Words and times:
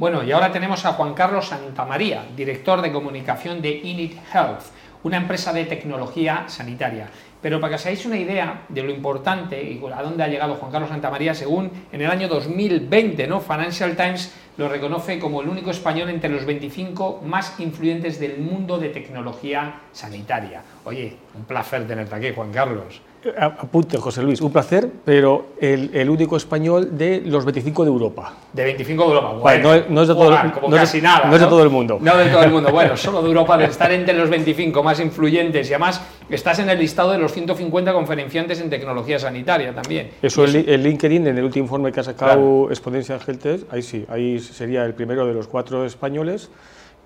Bueno, 0.00 0.24
y 0.24 0.32
ahora 0.32 0.50
tenemos 0.50 0.86
a 0.86 0.94
Juan 0.94 1.12
Carlos 1.12 1.48
Santamaría, 1.48 2.24
director 2.34 2.80
de 2.80 2.90
comunicación 2.90 3.60
de 3.60 3.82
Init 3.84 4.16
Health, 4.32 4.62
una 5.02 5.18
empresa 5.18 5.52
de 5.52 5.66
tecnología 5.66 6.44
sanitaria. 6.46 7.10
Pero 7.42 7.60
para 7.60 7.72
que 7.72 7.74
os 7.74 7.84
hagáis 7.84 8.06
una 8.06 8.16
idea 8.16 8.62
de 8.70 8.82
lo 8.82 8.92
importante 8.92 9.62
y 9.62 9.78
a 9.94 10.02
dónde 10.02 10.22
ha 10.22 10.28
llegado 10.28 10.54
Juan 10.54 10.72
Carlos 10.72 10.88
Santamaría, 10.88 11.34
según 11.34 11.70
en 11.92 12.00
el 12.00 12.10
año 12.10 12.28
2020, 12.28 13.26
¿no? 13.26 13.40
Financial 13.42 13.94
Times 13.94 14.34
lo 14.56 14.70
reconoce 14.70 15.18
como 15.18 15.42
el 15.42 15.50
único 15.50 15.70
español 15.70 16.08
entre 16.08 16.30
los 16.30 16.46
25 16.46 17.20
más 17.22 17.60
influyentes 17.60 18.18
del 18.18 18.38
mundo 18.38 18.78
de 18.78 18.88
tecnología 18.88 19.82
sanitaria. 19.92 20.62
Oye, 20.86 21.14
un 21.34 21.44
placer 21.44 21.86
tenerte 21.86 22.14
aquí, 22.14 22.32
Juan 22.34 22.52
Carlos. 22.52 23.02
Apunte, 23.38 23.98
José 23.98 24.22
Luis, 24.22 24.40
un 24.40 24.50
placer, 24.50 24.88
pero 25.04 25.48
el, 25.60 26.08
único 26.08 26.38
español 26.38 26.96
de 26.96 27.20
los 27.20 27.44
25 27.44 27.84
de 27.84 27.90
Europa. 27.90 28.34
De 28.52 28.64
25 28.64 29.02
de 29.02 29.08
Europa, 29.08 29.32
bueno, 29.32 29.84
no, 29.90 30.02
es 30.02 30.08
de 30.08 30.14
todo, 30.14 30.30
no 30.30 30.70
casi 30.70 31.02
nada. 31.02 31.26
No, 31.26 31.34
es 31.34 31.40
de 31.40 31.46
todo 31.46 31.62
el 31.62 31.68
mundo. 31.68 31.98
No 32.00 32.16
de 32.16 32.30
todo 32.30 32.42
el 32.44 32.50
mundo, 32.50 32.70
bueno, 32.72 32.96
solo 32.96 33.20
de 33.20 33.28
Europa, 33.28 33.58
de 33.58 33.66
estar 33.66 33.92
entre 33.92 34.14
los 34.14 34.30
25 34.30 34.82
más 34.82 35.00
influyentes 35.00 35.68
y 35.68 35.74
además 35.74 36.00
estás 36.30 36.60
en 36.60 36.70
el 36.70 36.78
listado 36.78 37.12
de 37.12 37.18
los 37.18 37.32
150 37.32 37.92
conferenciantes 37.92 38.60
en 38.60 38.70
tecnología 38.70 39.18
sanitaria 39.18 39.74
también. 39.74 40.12
Eso, 40.22 40.44
el, 40.44 40.56
el, 40.68 40.82
LinkedIn, 40.82 41.26
en 41.26 41.36
el 41.36 41.44
último 41.44 41.64
informe 41.64 41.92
que 41.92 42.00
ha 42.00 42.04
sacado 42.04 42.70
Exponencial 42.70 43.20
Health 43.26 43.66
ahí 43.70 43.82
sí, 43.82 44.06
ahí 44.08 44.38
sería 44.38 44.84
el 44.84 44.94
primero 44.94 45.26
de 45.26 45.34
los 45.34 45.46
cuatro 45.46 45.84
españoles 45.84 46.50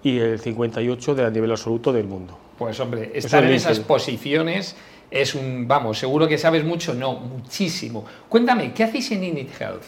y 0.04 0.18
el 0.18 0.38
58 0.38 1.14
de 1.14 1.24
a 1.24 1.30
nivel 1.30 1.50
absoluto 1.50 1.92
del 1.92 2.06
mundo. 2.06 2.38
Pues 2.58 2.78
hombre, 2.78 3.10
estar 3.14 3.42
en 3.42 3.52
esas 3.52 3.80
posiciones 3.80 4.76
es 5.14 5.36
un, 5.36 5.68
vamos, 5.68 5.96
seguro 5.96 6.26
que 6.26 6.36
sabes 6.36 6.64
mucho, 6.64 6.92
no, 6.92 7.14
muchísimo. 7.14 8.04
Cuéntame, 8.28 8.72
¿qué 8.74 8.82
hacéis 8.82 9.12
en 9.12 9.22
Init 9.22 9.60
Health? 9.60 9.84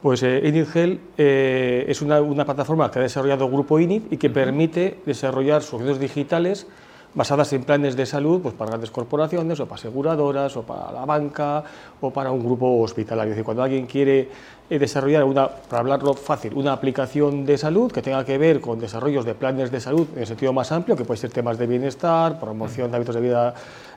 Pues 0.00 0.22
eh, 0.22 0.40
Init 0.44 0.74
Health 0.74 1.00
eh, 1.18 1.84
es 1.86 2.00
una, 2.00 2.44
plataforma 2.44 2.90
que 2.90 2.98
ha 2.98 3.02
desarrollado 3.02 3.50
Grupo 3.50 3.78
Init 3.78 4.10
y 4.10 4.16
que 4.16 4.30
permite 4.30 5.00
desarrollar 5.04 5.62
soluciones 5.62 6.00
digitales 6.00 6.66
basadas 7.12 7.52
en 7.52 7.64
planes 7.64 7.96
de 7.96 8.06
salud 8.06 8.40
pues 8.42 8.54
para 8.54 8.70
grandes 8.70 8.90
corporaciones 8.90 9.60
o 9.60 9.66
para 9.66 9.76
aseguradoras 9.76 10.56
o 10.56 10.62
para 10.62 10.90
la 10.92 11.04
banca 11.04 11.62
o 12.00 12.10
para 12.10 12.30
un 12.30 12.42
grupo 12.42 12.80
hospitalario. 12.80 13.32
Es 13.32 13.36
decir, 13.36 13.44
cuando 13.44 13.62
alguien 13.62 13.84
quiere 13.86 14.28
eh, 14.70 14.78
desarrollar 14.78 15.24
una, 15.24 15.48
para 15.48 15.80
hablarlo 15.80 16.14
fácil, 16.14 16.54
una 16.54 16.72
aplicación 16.72 17.44
de 17.44 17.58
salud 17.58 17.92
que 17.92 18.00
tenga 18.00 18.24
que 18.24 18.38
ver 18.38 18.62
con 18.62 18.78
desarrollos 18.78 19.26
de 19.26 19.34
planes 19.34 19.70
de 19.70 19.80
salud 19.80 20.06
en 20.14 20.20
el 20.20 20.26
sentido 20.26 20.54
más 20.54 20.72
amplio, 20.72 20.96
que 20.96 21.04
puede 21.04 21.18
ser 21.18 21.30
temas 21.30 21.58
de 21.58 21.66
bienestar, 21.66 22.40
promoción 22.40 22.90
de 22.90 22.96
hábitos 22.96 23.14
de 23.14 23.20
vida 23.20 23.54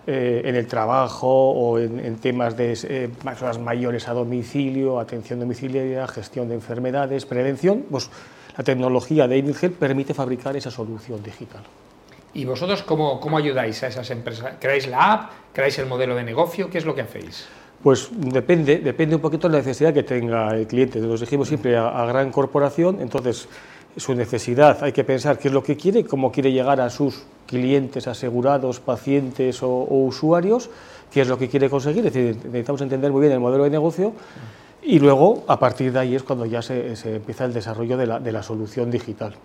eh, 0.07 0.41
en 0.45 0.55
el 0.55 0.67
trabajo 0.67 1.27
o 1.27 1.79
en, 1.79 2.15
temas 2.17 2.55
de 2.57 2.77
eh, 2.83 3.09
personas 3.23 3.59
mayores 3.59 4.07
a 4.07 4.13
domicilio, 4.13 4.99
atención 4.99 5.39
domiciliaria, 5.39 6.07
gestión 6.07 6.47
de 6.47 6.55
enfermedades, 6.55 7.25
prevención, 7.25 7.85
pues 7.89 8.09
la 8.57 8.63
tecnología 8.63 9.27
de 9.27 9.37
Inigel 9.37 9.71
permite 9.71 10.13
fabricar 10.13 10.55
esa 10.55 10.71
solución 10.71 11.21
digital. 11.23 11.61
¿Y 12.33 12.45
vosotros 12.45 12.83
cómo, 12.83 13.19
cómo 13.19 13.37
ayudáis 13.37 13.81
a 13.83 13.87
esas 13.87 14.09
empresas? 14.11 14.53
¿Creáis 14.59 14.87
la 14.87 15.13
app? 15.13 15.31
¿Creáis 15.53 15.79
el 15.79 15.87
modelo 15.87 16.15
de 16.15 16.23
negocio? 16.23 16.69
¿Qué 16.69 16.77
es 16.77 16.85
lo 16.85 16.93
que 16.93 17.01
hacéis? 17.01 17.47
Pues 17.81 18.09
depende, 18.11 18.79
depende 18.79 19.15
un 19.15 19.21
poquito 19.21 19.47
de 19.47 19.53
la 19.53 19.59
necesidad 19.59 19.93
que 19.93 20.03
tenga 20.03 20.53
el 20.53 20.67
cliente. 20.67 20.99
Nos 20.99 21.21
dijimos 21.21 21.47
siempre 21.47 21.77
a, 21.77 22.05
gran 22.05 22.31
corporación, 22.31 22.99
entonces 23.01 23.47
su 23.97 24.13
necesidad 24.13 24.83
hay 24.83 24.91
que 24.91 25.03
pensar 25.03 25.37
qué 25.37 25.47
es 25.47 25.53
lo 25.53 25.63
que 25.63 25.75
quiere, 25.75 26.05
cómo 26.05 26.31
quiere 26.31 26.51
llegar 26.51 26.79
a 26.81 26.89
sus 26.89 27.23
clientes, 27.47 28.07
asegurados, 28.07 28.79
pacientes 28.79 29.63
o, 29.63 29.87
usuarios, 29.89 30.69
qué 31.11 31.21
es 31.21 31.27
lo 31.27 31.37
que 31.37 31.49
quiere 31.49 31.69
conseguir. 31.69 32.05
Es 32.05 32.13
decir, 32.13 32.35
necesitamos 32.45 32.81
entender 32.81 33.11
muy 33.11 33.21
bien 33.21 33.33
el 33.33 33.39
modelo 33.39 33.63
de 33.63 33.69
negocio 33.69 34.13
y 34.83 34.99
luego 34.99 35.43
a 35.47 35.59
partir 35.59 35.91
de 35.91 35.99
ahí 35.99 36.15
es 36.15 36.23
cuando 36.23 36.45
ya 36.45 36.61
se, 36.61 36.93
empieza 37.05 37.45
el 37.45 37.53
desarrollo 37.53 37.97
de 37.97 38.07
la, 38.07 38.19
de 38.19 38.31
la 38.31 38.43
solución 38.43 38.91
digital. 38.91 39.35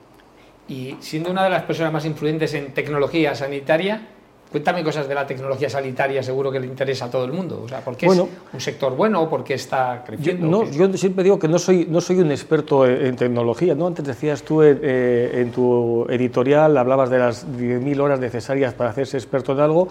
Y 0.69 0.97
siendo 1.01 1.31
una 1.31 1.45
de 1.45 1.51
las 1.51 1.63
personas 1.65 1.93
más 1.93 2.05
influyentes 2.05 2.55
en 2.55 2.73
tecnología 2.73 3.35
sanitaria, 3.35 4.07
cuéntame 4.51 4.85
cosas 4.85 5.09
de 5.09 5.15
la 5.15 5.27
tecnología 5.27 5.69
sanitaria, 5.69 6.23
seguro 6.23 6.51
que 6.51 6.61
le 6.61 6.67
interesa 6.67 7.07
a 7.07 7.11
todo 7.11 7.25
el 7.25 7.33
mundo. 7.33 7.63
O 7.65 7.69
sea, 7.69 7.81
¿por 7.81 7.97
qué 7.97 8.07
es 8.07 8.19
un 8.19 8.61
sector 8.61 8.95
bueno 8.95 9.23
o 9.23 9.29
por 9.29 9.43
qué 9.43 9.55
está 9.55 10.05
creciendo? 10.07 10.65
Yo, 10.71 10.93
siempre 10.97 11.25
digo 11.25 11.39
que 11.39 11.49
no 11.49 11.59
soy, 11.59 11.87
no 11.89 12.01
soy 12.01 12.21
un 12.21 12.31
experto 12.31 12.87
en, 12.87 13.17
tecnología. 13.17 13.75
¿no? 13.75 13.87
Antes 13.87 14.05
decías 14.05 14.43
tú 14.43 14.63
eh, 14.63 15.41
en 15.41 15.51
tu 15.51 16.07
editorial, 16.09 16.77
hablabas 16.77 17.11
de 17.11 17.19
las 17.19 17.47
10.000 17.47 18.01
horas 18.01 18.21
necesarias 18.21 18.75
para 18.75 18.91
hacerse 18.91 19.17
experto 19.17 19.53
en 19.53 19.61
algo. 19.61 19.89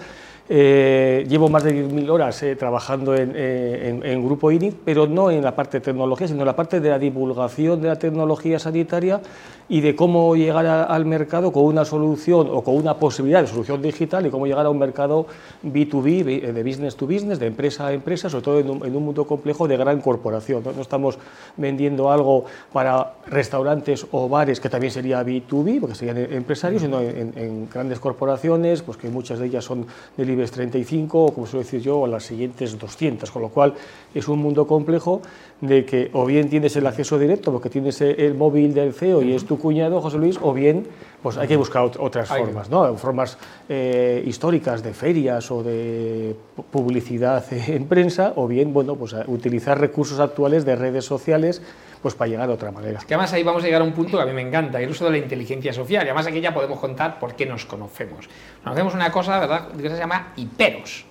Eh, 0.49 1.25
llevo 1.29 1.47
más 1.47 1.63
de 1.63 1.87
10.000 1.87 2.09
horas 2.09 2.43
eh, 2.43 2.57
trabajando 2.57 3.15
eh, 3.15 4.01
en, 4.03 4.25
Grupo 4.25 4.51
INIT, 4.51 4.75
pero 4.83 5.07
no 5.07 5.31
en 5.31 5.41
la 5.41 5.55
parte 5.55 5.79
de 5.79 5.85
tecnología, 5.85 6.27
sino 6.27 6.41
en 6.41 6.45
la 6.45 6.55
parte 6.55 6.81
de 6.81 6.89
la 6.89 6.99
divulgación 6.99 7.81
de 7.81 7.87
la 7.87 7.97
tecnología 7.97 8.59
sanitaria 8.59 9.21
y 9.69 9.79
de 9.79 9.95
cómo 9.95 10.35
llegar 10.35 10.65
al 10.65 11.05
mercado 11.05 11.53
con 11.53 11.63
una 11.63 11.85
solución 11.85 12.49
o 12.51 12.61
con 12.61 12.75
una 12.75 12.95
posibilidad 12.95 13.41
de 13.41 13.47
solución 13.47 13.81
digital 13.81 14.25
y 14.25 14.29
cómo 14.29 14.45
llegar 14.45 14.65
a 14.65 14.69
un 14.69 14.77
mercado 14.77 15.25
B2B, 15.63 16.51
de 16.51 16.63
business 16.63 16.97
to 16.97 17.07
business, 17.07 17.39
de 17.39 17.47
empresa 17.47 17.87
a 17.87 17.93
empresa, 17.93 18.29
sobre 18.29 18.43
todo 18.43 18.59
en 18.59 18.69
un, 18.69 19.03
mundo 19.03 19.25
complejo 19.25 19.65
de 19.67 19.77
gran 19.77 20.01
corporación. 20.01 20.63
¿no? 20.63 20.81
estamos 20.81 21.17
vendiendo 21.55 22.11
algo 22.11 22.43
para 22.73 23.13
restaurantes 23.27 24.05
o 24.11 24.27
bares, 24.27 24.59
que 24.59 24.67
también 24.67 24.91
sería 24.91 25.23
B2B, 25.23 25.79
porque 25.79 25.95
serían 25.95 26.17
empresarios, 26.17 26.81
sino 26.81 26.99
en, 26.99 27.33
en 27.37 27.69
grandes 27.69 27.99
corporaciones, 27.99 28.81
pues 28.81 28.97
que 28.97 29.07
muchas 29.07 29.39
de 29.39 29.45
ellas 29.45 29.63
son 29.63 29.87
del 30.17 30.32
IBEX 30.33 30.51
35 30.51 31.25
o 31.25 31.33
como 31.33 31.47
suelo 31.47 31.63
decir 31.63 31.81
yo, 31.81 31.99
o 31.99 32.07
las 32.07 32.23
siguientes 32.23 32.77
200, 32.77 33.31
con 33.31 33.41
lo 33.41 33.49
cual 33.49 33.73
es 34.13 34.27
un 34.27 34.39
mundo 34.39 34.67
complejo 34.67 35.21
de 35.61 35.85
que 35.85 36.09
o 36.13 36.25
bien 36.25 36.49
tienes 36.49 36.75
el 36.75 36.85
acceso 36.85 37.17
directo 37.17 37.51
porque 37.51 37.69
tienes 37.69 38.01
el 38.01 38.35
móvil 38.35 38.73
del 38.73 38.93
CEO 38.93 39.21
y 39.21 39.33
es 39.33 39.45
tu 39.45 39.57
cuñado, 39.57 40.01
José 40.01 40.17
Luis, 40.17 40.37
o 40.41 40.53
bien 40.53 40.85
pues 41.23 41.37
hay 41.37 41.47
que 41.47 41.55
buscar 41.55 41.83
otras 41.83 42.27
formas, 42.27 42.69
¿no? 42.69 42.95
formas 42.97 43.37
eh, 43.69 44.21
históricas 44.25 44.83
de 44.83 44.93
ferias 44.93 45.49
o 45.49 45.63
de 45.63 46.35
publicidad 46.69 47.43
en 47.69 47.87
prensa, 47.87 48.33
o 48.35 48.47
bien 48.47 48.73
bueno, 48.73 48.95
pues 48.95 49.15
utilizar 49.27 49.79
recursos 49.79 50.19
actuales 50.19 50.65
de 50.65 50.75
redes 50.75 51.05
sociales 51.05 51.61
pues 52.01 52.15
para 52.15 52.29
llegar 52.29 52.47
de 52.47 52.53
otra 52.53 52.69
manera. 52.69 52.99
que 52.99 53.13
además 53.13 53.31
ahí 53.31 53.43
vamos 53.43 53.63
a 53.63 53.65
llegar 53.65 53.81
a 53.81 53.85
un 53.85 53.93
punto 53.93 54.17
que 54.17 54.23
a 54.23 54.25
mí 54.25 54.33
me 54.33 54.41
encanta, 54.41 54.81
el 54.81 54.89
uso 54.89 55.05
de 55.05 55.11
la 55.11 55.17
inteligencia 55.19 55.71
social. 55.71 56.03
Y 56.03 56.09
además 56.09 56.27
aquí 56.27 56.41
ya 56.41 56.53
podemos 56.53 56.77
contar 56.77 57.17
por 57.17 57.33
qué 57.33 57.45
nos 57.45 57.65
conocemos. 57.65 58.27
Nos 58.55 58.63
conocemos 58.63 58.93
una 58.93 59.09
cosa, 59.09 59.39
¿verdad?, 59.39 59.69
que 59.71 59.89
se 59.89 59.97
llama 59.97 60.33
hiperos. 60.35 61.05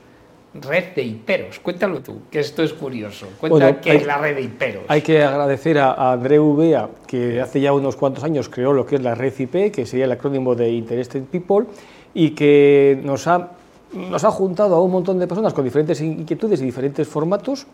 Red 0.54 0.94
de 0.94 1.02
hiperos. 1.02 1.60
Cuéntalo 1.60 2.00
tú, 2.00 2.22
que 2.30 2.40
esto 2.40 2.62
es 2.62 2.72
curioso. 2.72 3.26
Cuenta 3.40 3.80
qué 3.80 3.96
es 3.96 4.06
la 4.06 4.18
red 4.18 4.36
de 4.36 4.42
hiperos. 4.42 4.84
Hay 4.88 5.00
que 5.00 5.22
agradecer 5.22 5.78
a, 5.78 6.12
André 6.12 6.38
Uvea, 6.38 6.88
que 7.06 7.40
hace 7.40 7.60
ya 7.60 7.72
unos 7.72 7.96
cuantos 7.96 8.22
años 8.22 8.48
creó 8.48 8.72
lo 8.72 8.84
que 8.84 8.96
es 8.96 9.02
la 9.02 9.14
red 9.14 9.32
IP, 9.38 9.72
que 9.72 9.86
sería 9.86 10.04
el 10.04 10.12
acrónimo 10.12 10.54
de 10.54 10.70
Interested 10.70 11.22
People, 11.24 11.66
y 12.12 12.30
que 12.30 13.00
nos 13.02 13.26
ha, 13.26 13.52
nos 13.92 14.24
ha 14.24 14.30
juntado 14.30 14.74
a 14.74 14.82
un 14.82 14.90
montón 14.90 15.18
de 15.18 15.26
personas 15.26 15.54
con 15.54 15.64
diferentes 15.64 16.00
inquietudes 16.00 16.60
y 16.60 16.64
diferentes 16.64 17.08
formatos, 17.08 17.66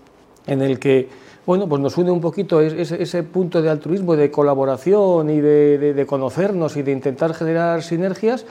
en 0.46 0.62
el 0.62 0.78
que 0.78 1.08
bueno, 1.48 1.66
pues 1.66 1.80
nos 1.80 1.96
une 1.96 2.10
un 2.10 2.20
poquito 2.20 2.60
ese, 2.60 3.22
punto 3.22 3.62
de 3.62 3.70
altruismo, 3.70 4.16
de 4.16 4.30
colaboración 4.30 5.30
y 5.30 5.40
de, 5.40 6.04
conocernos 6.06 6.76
y 6.76 6.82
de 6.82 6.92
intentar 6.92 7.32
generar 7.32 7.82
sinergias. 7.82 8.44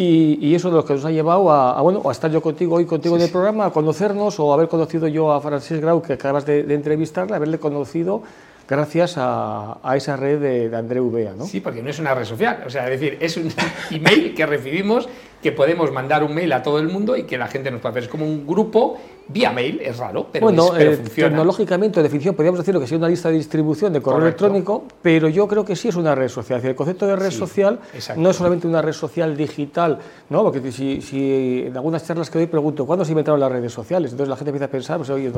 Y, 0.00 0.54
eso 0.54 0.68
es 0.68 0.74
lo 0.74 0.84
que 0.84 0.94
nos 0.94 1.04
ha 1.04 1.10
llevado 1.10 1.50
a, 1.50 1.80
bueno, 1.82 2.02
a 2.08 2.12
estar 2.12 2.30
yo 2.30 2.40
contigo 2.40 2.76
hoy, 2.76 2.86
contigo 2.86 3.16
en 3.16 3.22
el 3.22 3.30
programa, 3.30 3.66
a 3.66 3.70
conocernos 3.70 4.38
o 4.38 4.52
haber 4.52 4.68
conocido 4.68 5.08
yo 5.08 5.32
a 5.32 5.40
Francis 5.40 5.80
Grau, 5.80 6.00
que 6.00 6.12
acabas 6.12 6.46
de, 6.46 6.62
de 6.62 6.74
entrevistarle, 6.74 7.34
haberle 7.34 7.58
conocido 7.58 8.22
gracias 8.68 9.14
a, 9.16 9.80
esa 9.96 10.16
red 10.16 10.40
de, 10.40 10.68
de 10.68 10.76
André 10.76 11.00
Uvea. 11.00 11.32
¿no? 11.32 11.46
Sí, 11.46 11.60
porque 11.60 11.82
no 11.82 11.90
es 11.90 11.98
una 11.98 12.14
red 12.14 12.24
social, 12.24 12.62
o 12.66 12.70
sea, 12.70 12.84
es 12.84 13.00
decir, 13.00 13.18
es 13.20 13.36
un 13.36 13.50
email 13.90 14.34
que 14.34 14.46
recibimos 14.46 15.08
que 15.42 15.52
podemos 15.52 15.90
mandar 15.90 16.22
un 16.22 16.34
mail 16.34 16.52
a 16.52 16.62
todo 16.62 16.78
el 16.78 16.88
mundo 16.88 17.16
y 17.16 17.24
que 17.24 17.38
la 17.38 17.48
gente 17.48 17.70
nos 17.70 17.80
puede 17.80 17.94
ver. 17.94 18.04
Es 18.04 18.08
como 18.08 18.26
un 18.26 18.46
grupo 18.46 18.98
vía 19.28 19.52
mail, 19.52 19.80
es 19.82 19.96
raro, 19.98 20.26
pero, 20.32 20.46
bueno, 20.46 20.76
es, 20.76 20.98
eh, 20.98 21.02
Tecnológicamente, 21.14 22.02
definición, 22.02 22.34
podríamos 22.34 22.60
decirlo 22.60 22.80
que 22.80 22.86
sea 22.86 22.98
una 22.98 23.08
lista 23.08 23.30
de 23.30 23.36
distribución 23.36 23.92
de 23.92 24.00
correo 24.00 24.22
electrónico, 24.22 24.84
pero 25.02 25.28
yo 25.28 25.46
creo 25.46 25.64
que 25.64 25.76
sí 25.76 25.88
es 25.88 25.96
una 25.96 26.14
red 26.14 26.28
social. 26.28 26.64
El 26.64 26.74
concepto 26.74 27.06
de 27.06 27.16
red 27.16 27.30
social 27.30 27.78
no 28.16 28.30
es 28.30 28.36
solamente 28.36 28.66
una 28.66 28.82
red 28.82 28.92
social 28.92 29.36
digital, 29.36 29.98
¿no? 30.30 30.42
porque 30.42 30.72
si, 30.72 31.64
en 31.66 31.76
algunas 31.76 32.06
charlas 32.06 32.30
que 32.30 32.38
doy 32.38 32.46
pregunto, 32.46 32.86
¿cuándo 32.86 33.04
se 33.04 33.12
inventaron 33.12 33.40
las 33.40 33.52
redes 33.52 33.72
sociales? 33.72 34.12
Entonces 34.12 34.28
la 34.28 34.36
gente 34.36 34.50
empieza 34.50 34.66
a 34.66 34.70
pensar, 34.70 34.96
pues 34.98 35.10
oye, 35.10 35.30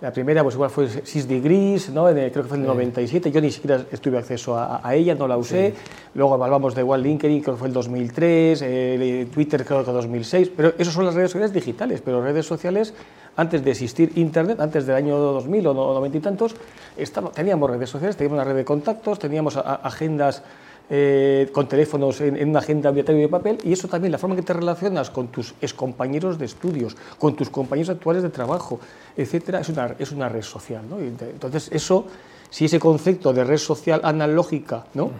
la 0.00 0.12
primera 0.12 0.42
pues 0.42 0.54
igual 0.54 0.70
fue 0.70 0.88
Six 0.88 1.28
Degrees, 1.28 1.90
¿no? 1.90 2.06
creo 2.06 2.30
que 2.30 2.42
fue 2.42 2.56
en 2.56 2.62
el 2.62 2.68
97, 2.68 3.30
yo 3.30 3.40
ni 3.40 3.50
siquiera 3.50 3.82
tuve 4.00 4.18
acceso 4.18 4.56
a, 4.56 4.94
ella, 4.94 5.14
no 5.14 5.28
la 5.28 5.36
usé. 5.36 5.74
Luego 6.14 6.42
hablamos 6.42 6.74
de 6.74 6.80
igual 6.80 7.02
LinkedIn, 7.02 7.42
creo 7.42 7.54
que 7.54 7.58
fue 7.58 7.68
el 7.68 7.74
2003, 7.74 8.62
eh, 8.62 9.26
Twitter 9.32 9.64
creo 9.64 9.84
que 9.84 9.92
2006, 9.92 10.50
pero 10.56 10.72
esas 10.78 10.94
son 10.94 11.04
las 11.04 11.14
redes 11.14 11.30
sociales 11.30 11.52
digitales, 11.52 12.02
pero 12.04 12.22
redes 12.22 12.46
sociales, 12.46 12.94
antes 13.40 13.64
de 13.64 13.70
existir 13.70 14.12
Internet, 14.16 14.60
antes 14.60 14.84
del 14.86 14.96
año 14.96 15.16
2000 15.16 15.66
o 15.68 15.74
90 15.74 16.18
y 16.18 16.20
tantos, 16.20 16.54
teníamos 17.34 17.70
redes 17.70 17.88
sociales, 17.88 18.14
teníamos 18.14 18.36
una 18.36 18.44
red 18.44 18.54
de 18.54 18.66
contactos, 18.66 19.18
teníamos 19.18 19.56
agendas 19.56 20.42
eh, 20.90 21.48
con 21.50 21.66
teléfonos 21.66 22.20
en, 22.20 22.50
una 22.50 22.58
agenda 22.58 22.92
de 22.92 23.28
papel 23.28 23.58
y 23.64 23.72
eso 23.72 23.88
también, 23.88 24.12
la 24.12 24.18
forma 24.18 24.34
en 24.34 24.42
que 24.42 24.46
te 24.46 24.52
relacionas 24.52 25.08
con 25.08 25.28
tus 25.28 25.54
excompañeros 25.62 26.38
de 26.38 26.44
estudios, 26.44 26.96
con 27.18 27.34
tus 27.34 27.48
compañeros 27.48 27.88
actuales 27.88 28.22
de 28.22 28.28
trabajo, 28.28 28.78
etcétera, 29.16 29.60
es 29.60 29.70
una, 29.70 29.94
es 29.98 30.12
una 30.12 30.28
red 30.28 30.42
social. 30.42 30.82
¿no? 30.86 30.98
Entonces, 30.98 31.70
eso 31.72 32.06
si 32.50 32.64
ese 32.66 32.78
concepto 32.78 33.32
de 33.32 33.44
red 33.44 33.56
social 33.56 34.00
analógica 34.04 34.84
¿no? 34.94 35.10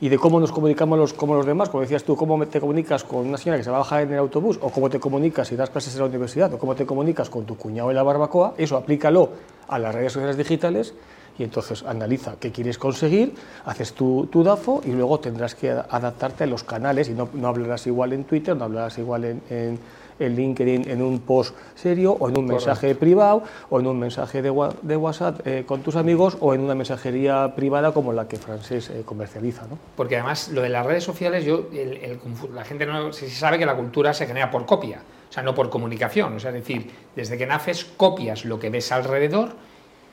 y 0.00 0.08
de 0.08 0.18
cómo 0.18 0.40
nos 0.40 0.50
comunicamos 0.50 0.98
los, 0.98 1.12
como 1.12 1.34
los 1.34 1.46
demás, 1.46 1.68
como 1.68 1.82
decías 1.82 2.02
tú, 2.02 2.16
cómo 2.16 2.44
te 2.46 2.60
comunicas 2.60 3.04
con 3.04 3.26
una 3.26 3.36
señora 3.38 3.58
que 3.58 3.64
se 3.64 3.70
va 3.70 3.76
a 3.76 3.80
bajar 3.80 4.02
en 4.02 4.12
el 4.12 4.18
autobús, 4.18 4.58
o 4.62 4.70
cómo 4.70 4.88
te 4.88 4.98
comunicas 4.98 5.48
si 5.48 5.56
das 5.56 5.70
clases 5.70 5.94
en 5.94 6.00
la 6.00 6.06
universidad, 6.06 6.52
o 6.52 6.58
cómo 6.58 6.74
te 6.74 6.86
comunicas 6.86 7.30
con 7.30 7.44
tu 7.44 7.56
cuñado 7.56 7.90
en 7.90 7.96
la 7.96 8.02
barbacoa, 8.02 8.54
eso 8.56 8.76
aplícalo 8.76 9.30
a 9.68 9.78
las 9.78 9.94
redes 9.94 10.12
sociales 10.12 10.36
digitales 10.36 10.94
y 11.38 11.44
entonces 11.44 11.84
analiza 11.84 12.34
qué 12.40 12.50
quieres 12.50 12.78
conseguir, 12.78 13.34
haces 13.64 13.92
tu, 13.92 14.26
tu, 14.26 14.42
DAFO 14.42 14.82
y 14.84 14.90
luego 14.90 15.20
tendrás 15.20 15.54
que 15.54 15.70
adaptarte 15.70 16.44
a 16.44 16.46
los 16.46 16.64
canales 16.64 17.08
y 17.08 17.12
no, 17.12 17.28
no 17.32 17.48
hablarás 17.48 17.86
igual 17.86 18.12
en 18.12 18.24
Twitter, 18.24 18.56
no 18.56 18.64
hablarás 18.64 18.98
igual 18.98 19.24
en, 19.24 19.42
en, 19.48 19.78
en 20.18 20.36
LinkedIn 20.36 20.90
en 20.90 21.02
un 21.02 21.20
post 21.20 21.54
serio 21.74 22.16
o 22.18 22.28
en 22.28 22.38
un 22.38 22.46
mensaje 22.46 22.94
privado 22.94 23.42
o 23.70 23.80
en 23.80 23.86
un 23.86 23.98
mensaje 23.98 24.42
de, 24.42 24.52
de 24.82 24.96
WhatsApp 24.96 25.46
eh, 25.46 25.64
con 25.66 25.82
tus 25.82 25.96
amigos 25.96 26.36
o 26.40 26.54
en 26.54 26.60
una 26.60 26.74
mensajería 26.74 27.54
privada 27.54 27.92
como 27.92 28.12
la 28.12 28.28
que 28.28 28.36
Francés 28.36 28.90
eh, 28.90 29.02
comercializa. 29.04 29.66
¿no? 29.68 29.78
Porque 29.96 30.16
además 30.16 30.48
lo 30.48 30.62
de 30.62 30.68
las 30.68 30.84
redes 30.86 31.04
sociales, 31.04 31.44
yo, 31.44 31.66
el, 31.72 31.96
el, 31.96 32.20
la 32.54 32.64
gente 32.64 32.86
no 32.86 33.12
se 33.12 33.28
sabe 33.30 33.58
que 33.58 33.66
la 33.66 33.76
cultura 33.76 34.14
se 34.14 34.26
genera 34.26 34.50
por 34.50 34.66
copia, 34.66 35.00
o 35.28 35.32
sea, 35.32 35.42
no 35.42 35.54
por 35.54 35.70
comunicación. 35.70 36.34
O 36.34 36.40
sea, 36.40 36.50
es 36.50 36.56
decir, 36.56 36.90
desde 37.14 37.36
que 37.38 37.46
naces 37.46 37.84
copias 37.84 38.44
lo 38.44 38.58
que 38.58 38.70
ves 38.70 38.90
alrededor 38.92 39.50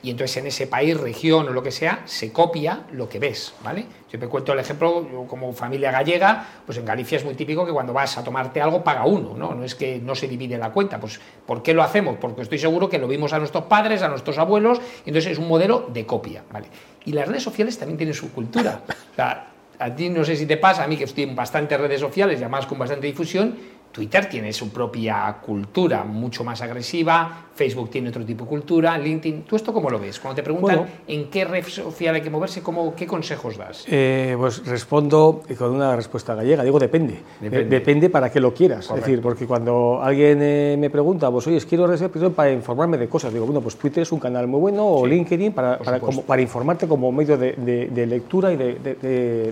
y 0.06 0.10
entonces 0.10 0.36
en 0.36 0.46
ese 0.46 0.68
país, 0.68 0.96
región 0.96 1.48
o 1.48 1.50
lo 1.50 1.64
que 1.64 1.72
sea, 1.72 2.02
se 2.04 2.30
copia 2.30 2.84
lo 2.92 3.08
que 3.08 3.18
ves, 3.18 3.52
¿vale? 3.64 3.86
Yo 4.08 4.20
me 4.20 4.28
cuento 4.28 4.52
el 4.52 4.60
ejemplo, 4.60 5.04
yo 5.10 5.24
como 5.26 5.52
familia 5.52 5.90
gallega, 5.90 6.46
pues 6.64 6.78
en 6.78 6.84
Galicia 6.84 7.18
es 7.18 7.24
muy 7.24 7.34
típico 7.34 7.66
que 7.66 7.72
cuando 7.72 7.92
vas 7.92 8.16
a 8.16 8.22
tomarte 8.22 8.62
algo 8.62 8.84
paga 8.84 9.04
uno, 9.04 9.34
¿no? 9.36 9.52
No 9.52 9.64
es 9.64 9.74
que 9.74 9.98
no 9.98 10.14
se 10.14 10.28
divide 10.28 10.58
la 10.58 10.70
cuenta, 10.70 11.00
pues 11.00 11.18
¿por 11.44 11.60
qué 11.60 11.74
lo 11.74 11.82
hacemos? 11.82 12.18
Porque 12.20 12.42
estoy 12.42 12.60
seguro 12.60 12.88
que 12.88 13.00
lo 13.00 13.08
vimos 13.08 13.32
a 13.32 13.40
nuestros 13.40 13.64
padres, 13.64 14.00
a 14.02 14.08
nuestros 14.08 14.38
abuelos, 14.38 14.80
y 15.04 15.08
entonces 15.10 15.32
es 15.32 15.38
un 15.38 15.48
modelo 15.48 15.88
de 15.92 16.06
copia, 16.06 16.44
¿vale? 16.52 16.68
Y 17.04 17.10
las 17.10 17.26
redes 17.26 17.42
sociales 17.42 17.76
también 17.76 17.96
tienen 17.96 18.14
su 18.14 18.30
cultura. 18.30 18.82
A 19.16 19.94
ti 19.96 20.08
no 20.08 20.24
sé 20.24 20.36
si 20.36 20.46
te 20.46 20.56
pasa, 20.56 20.84
a 20.84 20.86
mí 20.86 20.96
que 20.96 21.02
estoy 21.02 21.24
en 21.24 21.34
bastantes 21.34 21.80
redes 21.80 22.00
sociales 22.00 22.38
y 22.38 22.44
además 22.44 22.66
con 22.66 22.78
bastante 22.78 23.08
difusión, 23.08 23.56
Twitter 23.96 24.26
tiene 24.26 24.52
su 24.52 24.68
propia 24.68 25.38
cultura, 25.40 26.04
mucho 26.04 26.44
más 26.44 26.60
agresiva, 26.60 27.46
Facebook 27.54 27.88
tiene 27.88 28.10
otro 28.10 28.26
tipo 28.26 28.44
de 28.44 28.50
cultura, 28.50 28.98
LinkedIn. 28.98 29.44
¿Tú 29.44 29.56
esto 29.56 29.72
cómo 29.72 29.88
lo 29.88 29.98
ves? 29.98 30.20
Cuando 30.20 30.36
te 30.36 30.42
preguntan 30.42 30.76
bueno, 30.76 30.92
en 31.08 31.30
qué 31.30 31.46
red 31.46 31.64
social 31.64 32.14
hay 32.14 32.20
que 32.20 32.28
moverse, 32.28 32.62
¿cómo, 32.62 32.94
¿qué 32.94 33.06
consejos 33.06 33.56
das? 33.56 33.86
Eh, 33.88 34.36
pues 34.38 34.66
respondo 34.66 35.40
con 35.56 35.70
una 35.70 35.96
respuesta 35.96 36.34
gallega. 36.34 36.62
Digo, 36.62 36.78
depende. 36.78 37.22
Depende, 37.40 37.64
eh, 37.64 37.80
depende 37.80 38.10
para 38.10 38.30
qué 38.30 38.38
lo 38.38 38.52
quieras. 38.52 38.86
Correcto. 38.86 39.06
Es 39.06 39.06
decir, 39.06 39.22
porque 39.22 39.46
cuando 39.46 40.02
alguien 40.02 40.40
eh, 40.42 40.76
me 40.78 40.90
pregunta, 40.90 41.30
pues 41.30 41.46
oye, 41.46 41.58
quiero 41.66 41.86
redes 41.86 42.06
para 42.34 42.52
informarme 42.52 42.98
de 42.98 43.08
cosas, 43.08 43.32
digo, 43.32 43.46
bueno, 43.46 43.62
pues 43.62 43.76
Twitter 43.76 44.02
es 44.02 44.12
un 44.12 44.20
canal 44.20 44.46
muy 44.46 44.60
bueno, 44.60 44.86
o 44.86 45.04
sí, 45.04 45.12
LinkedIn 45.12 45.54
para, 45.54 45.78
para, 45.78 46.00
como, 46.00 46.20
para, 46.20 46.42
informarte 46.42 46.86
como 46.86 47.10
medio 47.10 47.38
de, 47.38 47.54
de, 47.54 47.86
de 47.86 48.06
lectura 48.06 48.52
y 48.52 48.56
de, 48.58 48.74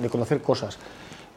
de 0.03 0.09
conocer 0.11 0.43
cosas. 0.43 0.79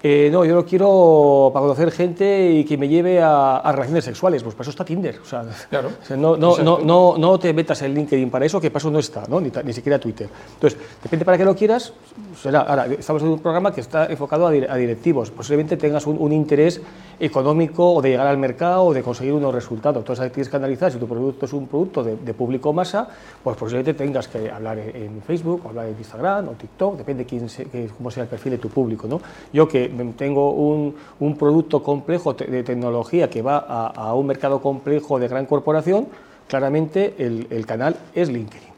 Eh, 0.03 0.29
no, 0.31 0.45
yo 0.45 0.53
lo 0.53 0.63
quiero 0.63 1.49
para 1.51 1.63
conocer 1.63 1.91
gente 1.91 2.51
y 2.51 2.63
que 2.65 2.77
me 2.77 2.87
lleve 2.87 3.19
a, 3.19 3.57
a 3.57 3.71
relaciones 3.71 4.05
sexuales. 4.05 4.43
Pues 4.43 4.53
para 4.53 4.63
eso 4.63 4.69
está 4.69 4.85
Tinder. 4.85 5.19
O 5.19 5.25
sea, 5.25 5.43
claro. 5.69 5.89
o 5.99 6.05
sea, 6.05 6.15
no, 6.15 6.37
no, 6.37 6.57
no, 6.57 6.79
no, 6.79 7.17
no, 7.17 7.39
te 7.39 7.51
metas 7.51 7.81
en 7.81 7.95
LinkedIn 7.95 8.29
para 8.29 8.45
eso, 8.45 8.61
que 8.61 8.69
para 8.69 8.79
eso 8.79 8.91
no 8.91 8.99
está, 8.99 9.23
¿no? 9.27 9.41
Ni, 9.41 9.51
ni, 9.63 9.73
siquiera 9.73 9.97
Twitter. 9.97 10.29
Entonces, 10.53 10.79
depende 11.01 11.25
para 11.25 11.37
qué 11.37 11.45
lo 11.45 11.55
quieras. 11.55 11.93
Será, 12.39 12.61
ahora, 12.61 12.85
estamos 12.85 13.23
en 13.23 13.29
un 13.29 13.39
programa 13.39 13.73
que 13.73 13.81
está 13.81 14.05
enfocado 14.05 14.45
a, 14.45 14.51
a 14.51 14.75
directivos. 14.75 15.31
Posiblemente 15.31 15.77
tengas 15.77 16.05
un, 16.05 16.17
un, 16.19 16.31
interés 16.31 16.79
económico 17.19 17.93
o 17.93 18.01
de 18.01 18.09
llegar 18.09 18.27
al 18.27 18.37
mercado 18.37 18.83
o 18.83 18.93
de 18.93 19.01
conseguir 19.01 19.33
unos 19.33 19.51
resultados. 19.51 19.97
Entonces, 19.97 20.31
tienes 20.31 20.49
que 20.49 20.57
analizar 20.57 20.91
si 20.91 20.99
tu 20.99 21.07
producto 21.07 21.47
es 21.47 21.53
un 21.53 21.65
producto 21.65 22.03
de, 22.03 22.17
de 22.17 22.33
público 22.35 22.71
masa, 22.71 23.07
pues 23.43 23.57
posiblemente 23.57 23.95
tengas 23.95 24.27
que 24.27 24.51
hablar 24.51 24.77
en 24.77 25.23
Facebook, 25.25 25.61
o 25.65 25.69
hablar 25.69 25.87
en 25.87 25.97
Instagram 25.97 26.49
o 26.49 26.51
TikTok, 26.51 26.97
depende 26.97 27.25
quién 27.25 27.49
se, 27.49 27.65
cómo 27.97 28.11
sea 28.11 28.23
el 28.23 28.29
perfil 28.29 28.51
de 28.51 28.57
tu 28.59 28.69
público, 28.69 29.07
¿no? 29.07 29.19
Yo 29.51 29.67
que 29.67 29.86
tengo 30.17 30.51
un, 30.51 30.95
un 31.19 31.37
producto 31.37 31.83
complejo 31.83 32.33
de 32.33 32.63
tecnología 32.63 33.29
que 33.29 33.41
va 33.41 33.57
a, 33.57 33.87
a, 33.87 34.13
un 34.13 34.27
mercado 34.27 34.61
complejo 34.61 35.19
de 35.19 35.27
gran 35.27 35.45
corporación, 35.45 36.07
claramente 36.47 37.15
el, 37.17 37.47
el 37.49 37.65
canal 37.65 37.95
es 38.13 38.29
LinkedIn. 38.29 38.76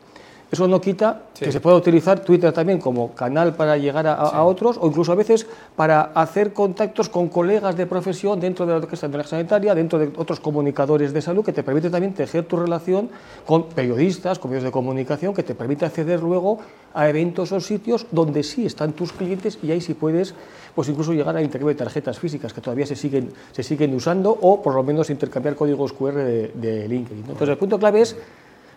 Eso 0.52 0.68
no 0.68 0.82
quita 0.82 1.24
sí. 1.34 1.46
que 1.46 1.52
se 1.52 1.60
pueda 1.60 1.76
utilizar 1.76 2.22
Twitter 2.22 2.52
también 2.52 2.80
como 2.80 3.14
canal 3.14 3.56
para 3.56 3.78
llegar 3.78 4.08
a, 4.08 4.16
sí. 4.26 4.32
a, 4.34 4.44
otros 4.44 4.78
o 4.82 4.88
incluso 4.88 5.12
a 5.12 5.16
veces 5.16 5.46
para 5.76 6.02
hacer 6.16 6.54
contactos 6.54 7.08
con 7.08 7.30
colegas 7.30 7.78
de 7.78 7.86
profesión 7.86 8.40
dentro 8.40 8.66
de 8.66 8.72
la 8.72 8.78
orquesta 8.80 9.08
de 9.08 9.18
la 9.18 9.24
sanitaria, 9.24 9.76
dentro 9.76 10.00
de 10.00 10.12
otros 10.18 10.40
comunicadores 10.40 11.14
de 11.14 11.22
salud, 11.22 11.46
que 11.46 11.54
te 11.54 11.62
permite 11.62 11.90
también 11.90 12.14
tejer 12.14 12.46
tu 12.46 12.58
relación 12.58 13.10
con 13.46 13.70
periodistas, 13.70 14.40
con 14.40 14.50
medios 14.50 14.64
de 14.64 14.72
comunicación, 14.72 15.34
que 15.34 15.44
te 15.44 15.54
permite 15.54 15.86
acceder 15.86 16.22
luego 16.22 16.60
a 16.94 17.08
eventos 17.08 17.52
o 17.52 17.60
sitios 17.60 18.08
donde 18.12 18.42
sí 18.42 18.66
están 18.66 18.94
tus 18.94 19.14
clientes 19.14 19.60
y 19.62 19.72
ahí 19.72 19.82
sí 19.82 19.94
puedes 19.94 20.34
pues 20.74 20.90
incluso 20.90 21.14
llegar 21.14 21.36
a 21.36 21.42
intercambio 21.42 21.76
de 21.76 21.80
tarjetas 21.84 22.18
físicas 22.18 22.54
que 22.54 22.62
todavía 22.62 22.86
se 22.86 22.96
siguen, 22.96 23.32
se 23.52 23.64
siguen 23.64 23.94
usando 23.94 24.32
o 24.32 24.62
por 24.62 24.74
lo 24.74 24.84
menos 24.84 25.10
intercambiar 25.10 25.56
códigos 25.56 25.94
QR 25.94 26.16
de, 26.16 26.52
de 26.56 26.88
LinkedIn. 26.88 27.26
Entonces 27.28 27.50
el 27.50 27.58
punto 27.58 27.78
clave 27.78 28.02
es 28.02 28.16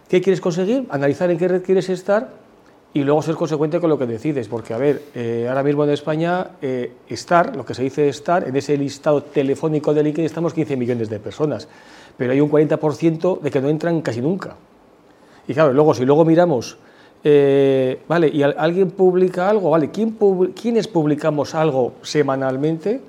¿Qué 0.09 0.21
quieres 0.21 0.41
conseguir? 0.41 0.87
Analizar 0.91 1.31
en 1.31 1.39
qué 1.39 1.49
red 1.49 1.63
quieres 1.63 1.89
estar 1.89 2.31
y 2.95 3.03
luego 3.05 3.23
ser 3.23 3.35
consecuente 3.35 3.81
con 3.81 3.89
lo 3.89 3.99
que 3.99 4.07
decides. 4.07 4.49
Porque, 4.49 4.75
a 4.75 4.79
ver, 4.79 5.03
eh, 5.15 5.47
ahora 5.49 5.63
mismo 5.63 5.85
en 5.85 5.91
España, 5.91 6.51
eh, 6.61 6.93
estar, 7.09 7.57
lo 7.57 7.65
que 7.65 7.75
se 7.75 7.83
dice 7.83 8.09
estar, 8.09 8.47
en 8.47 8.55
ese 8.57 8.77
listado 8.77 9.23
telefónico 9.23 9.95
de 9.95 10.03
LinkedIn 10.03 10.27
estamos 10.27 10.53
15 10.53 10.77
millones 10.77 11.09
de 11.09 11.19
personas, 11.19 11.69
pero 12.17 12.33
hay 12.33 12.41
un 12.41 12.51
40% 12.51 13.41
de 13.41 13.51
que 13.51 13.61
no 13.61 13.69
entran 13.69 14.03
casi 14.03 14.21
nunca. 14.21 14.57
Y 15.49 15.55
claro, 15.55 15.73
luego, 15.73 15.95
si 15.95 16.05
luego 16.05 16.25
miramos, 16.25 16.77
eh, 17.25 18.01
vale, 18.09 18.29
y 18.29 18.43
alguien 18.43 18.91
publica 18.91 19.49
algo, 19.49 19.71
vale, 19.71 19.91
¿quién 19.91 20.13
pub 20.13 20.55
¿quiénes 20.55 20.89
publicamos 20.89 21.55
algo 21.55 21.95
semanalmente? 22.03 23.01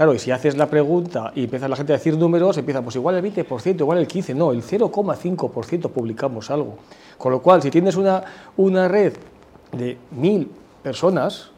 Claro, 0.00 0.14
y 0.14 0.18
si 0.18 0.30
haces 0.30 0.56
la 0.56 0.64
pregunta 0.70 1.30
y 1.34 1.44
empieza 1.44 1.68
la 1.68 1.76
gente 1.76 1.92
a 1.92 1.98
decir 1.98 2.16
números, 2.16 2.56
empieza 2.56 2.80
pues 2.80 2.96
igual 2.96 3.16
el 3.16 3.22
20%, 3.22 3.80
igual 3.80 3.98
el 3.98 4.08
15%, 4.08 4.34
no, 4.34 4.50
el 4.50 4.62
0,5% 4.62 5.90
publicamos 5.90 6.50
algo. 6.50 6.76
Con 7.18 7.32
lo 7.32 7.42
cual, 7.42 7.60
si 7.60 7.70
tienes 7.70 7.96
una, 7.96 8.24
una 8.56 8.88
red 8.88 9.12
de 9.72 9.98
mil 10.12 10.50
personas, 10.82 11.50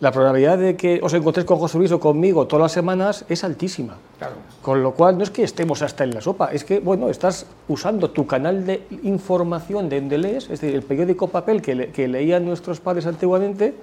la 0.00 0.10
probabilidad 0.10 0.58
de 0.58 0.74
que 0.74 0.98
os 1.00 1.14
encontréis 1.14 1.46
con 1.46 1.58
José 1.58 1.78
Luis 1.78 1.92
o 1.92 2.00
conmigo 2.00 2.48
todas 2.48 2.62
las 2.62 2.72
semanas 2.72 3.24
es 3.28 3.44
altísima. 3.44 3.98
Claro. 4.18 4.34
Con 4.62 4.82
lo 4.82 4.92
cual, 4.94 5.16
no 5.16 5.22
es 5.22 5.30
que 5.30 5.44
estemos 5.44 5.80
hasta 5.82 6.02
en 6.02 6.12
la 6.12 6.20
sopa, 6.20 6.46
es 6.46 6.64
que, 6.64 6.80
bueno, 6.80 7.08
estás 7.08 7.46
usando 7.68 8.10
tu 8.10 8.26
canal 8.26 8.66
de 8.66 8.84
información 9.04 9.88
de 9.88 10.00
donde 10.00 10.18
lees, 10.18 10.50
es 10.50 10.60
decir, 10.60 10.74
el 10.74 10.82
periódico 10.82 11.28
papel 11.28 11.62
que, 11.62 11.76
le, 11.76 11.92
que 11.92 12.08
leían 12.08 12.46
nuestros 12.46 12.80
padres 12.80 13.06
antiguamente, 13.06 13.74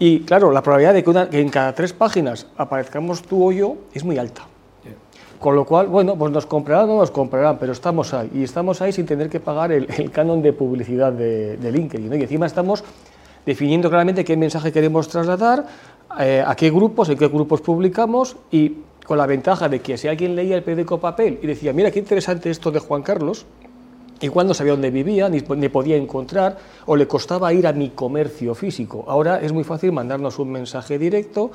y 0.00 0.20
claro, 0.20 0.50
la 0.50 0.62
probabilidad 0.62 0.94
de 0.94 1.04
que, 1.04 1.10
una, 1.10 1.30
que, 1.30 1.40
en 1.40 1.50
cada 1.50 1.74
tres 1.74 1.92
páginas 1.92 2.46
aparezcamos 2.56 3.22
tú 3.22 3.46
o 3.46 3.52
yo 3.52 3.76
es 3.92 4.02
muy 4.02 4.18
alta. 4.18 4.46
Yeah. 4.82 4.94
Con 5.38 5.54
lo 5.54 5.66
cual, 5.66 5.88
bueno, 5.88 6.16
pues 6.16 6.32
nos 6.32 6.46
comprarán 6.46 6.86
o 6.86 6.94
no 6.94 6.98
nos 7.00 7.10
comprarán, 7.10 7.58
pero 7.58 7.72
estamos 7.72 8.14
ahí. 8.14 8.30
Y 8.34 8.42
estamos 8.42 8.80
ahí 8.80 8.92
sin 8.92 9.04
tener 9.04 9.28
que 9.28 9.40
pagar 9.40 9.70
el, 9.70 9.86
el 9.98 10.10
canon 10.10 10.40
de 10.40 10.54
publicidad 10.54 11.12
de, 11.12 11.58
de 11.58 11.70
LinkedIn. 11.70 12.08
¿no? 12.08 12.16
Y 12.16 12.22
encima 12.22 12.46
estamos 12.46 12.82
definiendo 13.44 13.88
claramente 13.88 14.24
qué 14.24 14.36
mensaje 14.36 14.72
queremos 14.72 15.06
trasladar, 15.08 15.66
eh, 16.18 16.42
a 16.44 16.54
qué 16.56 16.70
grupos, 16.70 17.08
en 17.08 17.18
qué 17.18 17.28
grupos 17.28 17.60
publicamos 17.60 18.36
y 18.50 18.78
con 19.04 19.18
la 19.18 19.26
ventaja 19.26 19.68
de 19.68 19.80
que 19.80 19.98
si 19.98 20.08
alguien 20.08 20.34
leía 20.34 20.56
el 20.56 20.62
periódico 20.62 20.98
papel 20.98 21.38
y 21.42 21.46
decía, 21.46 21.72
mira 21.72 21.90
qué 21.90 21.98
interesante 21.98 22.50
esto 22.50 22.70
de 22.70 22.78
Juan 22.78 23.02
Carlos, 23.02 23.44
Igual 24.20 24.46
no 24.46 24.54
sabía 24.54 24.72
dónde 24.72 24.90
vivía, 24.90 25.28
ni, 25.28 25.40
ni, 25.40 25.68
podía 25.68 25.96
encontrar, 25.96 26.58
o 26.86 26.96
le 26.96 27.06
costaba 27.06 27.52
ir 27.52 27.66
a 27.66 27.72
mi 27.72 27.90
comercio 27.90 28.54
físico. 28.54 29.04
Ahora 29.08 29.40
es 29.40 29.52
muy 29.52 29.64
fácil 29.64 29.92
mandarnos 29.92 30.38
un 30.38 30.52
mensaje 30.52 30.98
directo 30.98 31.50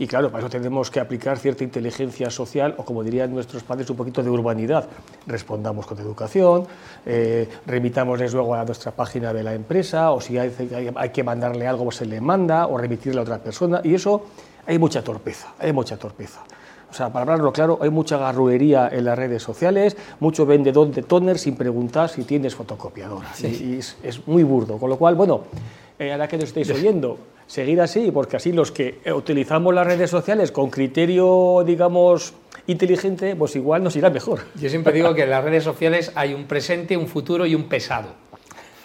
y 0.00 0.06
claro, 0.06 0.30
para 0.30 0.46
eso 0.46 0.50
tenemos 0.50 0.90
que 0.92 1.00
aplicar 1.00 1.38
cierta 1.38 1.64
inteligencia 1.64 2.30
social 2.30 2.74
o, 2.78 2.84
como 2.84 3.02
dirían 3.02 3.32
nuestros 3.32 3.64
padres, 3.64 3.90
un 3.90 3.96
poquito 3.96 4.22
de 4.22 4.30
urbanidad. 4.30 4.88
Respondamos 5.26 5.86
con 5.86 5.98
educación, 5.98 6.68
eh, 7.04 7.48
remitámosles 7.66 8.32
luego 8.32 8.54
a 8.54 8.64
nuestra 8.64 8.92
página 8.92 9.32
de 9.32 9.42
la 9.42 9.54
empresa, 9.54 10.12
o 10.12 10.20
si 10.20 10.38
hay, 10.38 10.52
hay, 10.94 11.10
que 11.10 11.24
mandarle 11.24 11.66
algo, 11.66 11.84
pues 11.84 11.96
se 11.96 12.06
le 12.06 12.20
manda, 12.20 12.68
o 12.68 12.78
remitirle 12.78 13.18
a 13.18 13.22
otra 13.22 13.38
persona, 13.38 13.80
y 13.82 13.94
eso 13.94 14.22
hay 14.66 14.78
mucha 14.78 15.02
torpeza, 15.02 15.54
hay 15.58 15.72
mucha 15.72 15.96
torpeza. 15.96 16.44
O 16.90 16.94
sea, 16.94 17.12
para 17.12 17.22
hablarlo 17.22 17.52
claro, 17.52 17.78
hay 17.82 17.90
mucha 17.90 18.16
garruería 18.16 18.88
en 18.90 19.04
las 19.04 19.18
redes 19.18 19.42
sociales, 19.42 19.96
mucho 20.20 20.46
vendedor 20.46 20.90
de 20.90 21.02
toner 21.02 21.38
sin 21.38 21.56
preguntar 21.56 22.08
si 22.08 22.24
tienes 22.24 22.54
fotocopiadora. 22.54 23.32
Sí. 23.34 23.46
Y, 23.46 23.74
y 23.74 23.78
es, 23.78 23.96
es, 24.02 24.26
muy 24.26 24.42
burdo. 24.42 24.78
Con 24.78 24.88
lo 24.88 24.96
cual, 24.96 25.14
bueno, 25.14 25.42
eh, 25.98 26.12
ahora 26.12 26.28
que 26.28 26.36
nos 26.36 26.46
estáis 26.46 26.70
oyendo, 26.70 27.18
seguir 27.46 27.80
así, 27.80 28.12
porque 28.12 28.36
así 28.36 28.52
los 28.52 28.70
que 28.70 29.00
utilizamos 29.14 29.74
las 29.74 29.86
redes 29.86 30.10
sociales 30.10 30.52
con 30.52 30.70
criterio, 30.70 31.64
digamos, 31.66 32.34
inteligente, 32.68 33.34
pues 33.34 33.56
igual 33.56 33.82
nos 33.82 33.96
irá 33.96 34.10
mejor. 34.10 34.40
Yo 34.60 34.68
siempre 34.68 34.92
digo 34.92 35.14
que 35.14 35.24
en 35.24 35.30
las 35.30 35.42
redes 35.42 35.64
sociales 35.64 36.12
hay 36.14 36.34
un 36.34 36.44
presente, 36.44 36.96
un 36.96 37.08
futuro 37.08 37.46
y 37.46 37.54
un 37.54 37.64
pesado. 37.64 38.08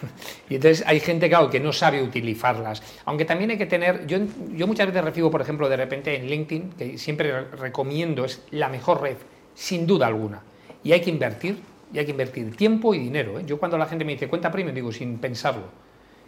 Y 0.48 0.56
entonces 0.56 0.84
hay 0.86 1.00
gente, 1.00 1.28
claro, 1.28 1.50
que 1.50 1.60
no 1.60 1.72
sabe 1.72 2.02
utilizarlas. 2.02 2.82
Aunque 3.04 3.24
también 3.24 3.50
hay 3.50 3.58
que 3.58 3.66
tener, 3.66 4.06
yo, 4.06 4.18
yo 4.52 4.66
muchas 4.66 4.86
veces 4.86 5.04
recibo, 5.04 5.30
por 5.30 5.40
ejemplo, 5.40 5.68
de 5.68 5.76
repente 5.76 6.16
en 6.16 6.26
LinkedIn, 6.26 6.70
que 6.72 6.98
siempre 6.98 7.44
recomiendo, 7.44 8.24
es 8.24 8.42
la 8.50 8.68
mejor 8.68 9.02
red, 9.02 9.16
sin 9.54 9.86
duda 9.86 10.06
alguna. 10.06 10.42
Y 10.82 10.92
hay 10.92 11.00
que 11.00 11.10
invertir, 11.10 11.58
y 11.92 11.98
hay 11.98 12.04
que 12.04 12.10
invertir 12.10 12.56
tiempo 12.56 12.92
y 12.94 12.98
dinero. 12.98 13.38
¿eh? 13.38 13.44
Yo 13.46 13.58
cuando 13.58 13.78
la 13.78 13.86
gente 13.86 14.04
me 14.04 14.12
dice 14.12 14.28
cuenta 14.28 14.50
premium, 14.50 14.74
digo 14.74 14.92
sin 14.92 15.18
pensarlo. 15.18 15.68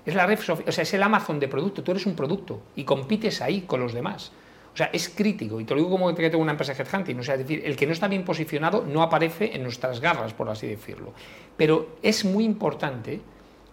Es 0.06 0.14
la 0.14 0.24
red 0.24 0.38
o 0.38 0.72
sea, 0.72 0.82
es 0.82 0.94
el 0.94 1.02
Amazon 1.02 1.40
de 1.40 1.48
producto. 1.48 1.82
Tú 1.82 1.90
eres 1.90 2.06
un 2.06 2.14
producto 2.14 2.62
y 2.76 2.84
compites 2.84 3.42
ahí 3.42 3.62
con 3.62 3.80
los 3.80 3.92
demás. 3.92 4.30
O 4.72 4.76
sea, 4.76 4.90
es 4.92 5.08
crítico. 5.08 5.60
Y 5.60 5.64
te 5.64 5.74
lo 5.74 5.80
digo 5.80 5.90
como 5.90 6.14
que 6.14 6.30
tengo 6.30 6.42
una 6.42 6.52
empresa 6.52 6.72
headhunting. 6.72 7.18
O 7.18 7.22
sea, 7.24 7.34
es 7.34 7.40
decir, 7.40 7.62
el 7.64 7.74
que 7.74 7.86
no 7.86 7.92
está 7.92 8.06
bien 8.06 8.24
posicionado 8.24 8.84
no 8.86 9.02
aparece 9.02 9.56
en 9.56 9.64
nuestras 9.64 10.00
garras, 10.00 10.32
por 10.34 10.48
así 10.48 10.68
decirlo. 10.68 11.12
Pero 11.56 11.96
es 12.02 12.24
muy 12.24 12.44
importante 12.44 13.20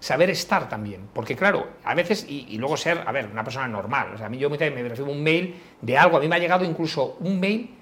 saber 0.03 0.29
estar 0.29 0.67
también. 0.67 1.07
Porque 1.13 1.33
claro, 1.33 1.65
a 1.85 1.95
veces, 1.95 2.25
y, 2.27 2.57
luego 2.57 2.75
ser, 2.75 3.01
a 3.05 3.11
ver, 3.13 3.29
una 3.31 3.41
persona 3.41 3.69
normal. 3.69 4.11
O 4.13 4.17
sea, 4.17 4.25
a 4.25 4.29
mí 4.29 4.37
yo 4.37 4.49
me 4.49 4.57
recibo 4.57 5.09
un 5.09 5.23
mail 5.23 5.55
de 5.79 5.97
algo, 5.97 6.17
a 6.17 6.19
mí 6.19 6.27
me 6.27 6.35
ha 6.35 6.39
llegado 6.39 6.65
incluso 6.65 7.15
un 7.21 7.39
mail 7.39 7.73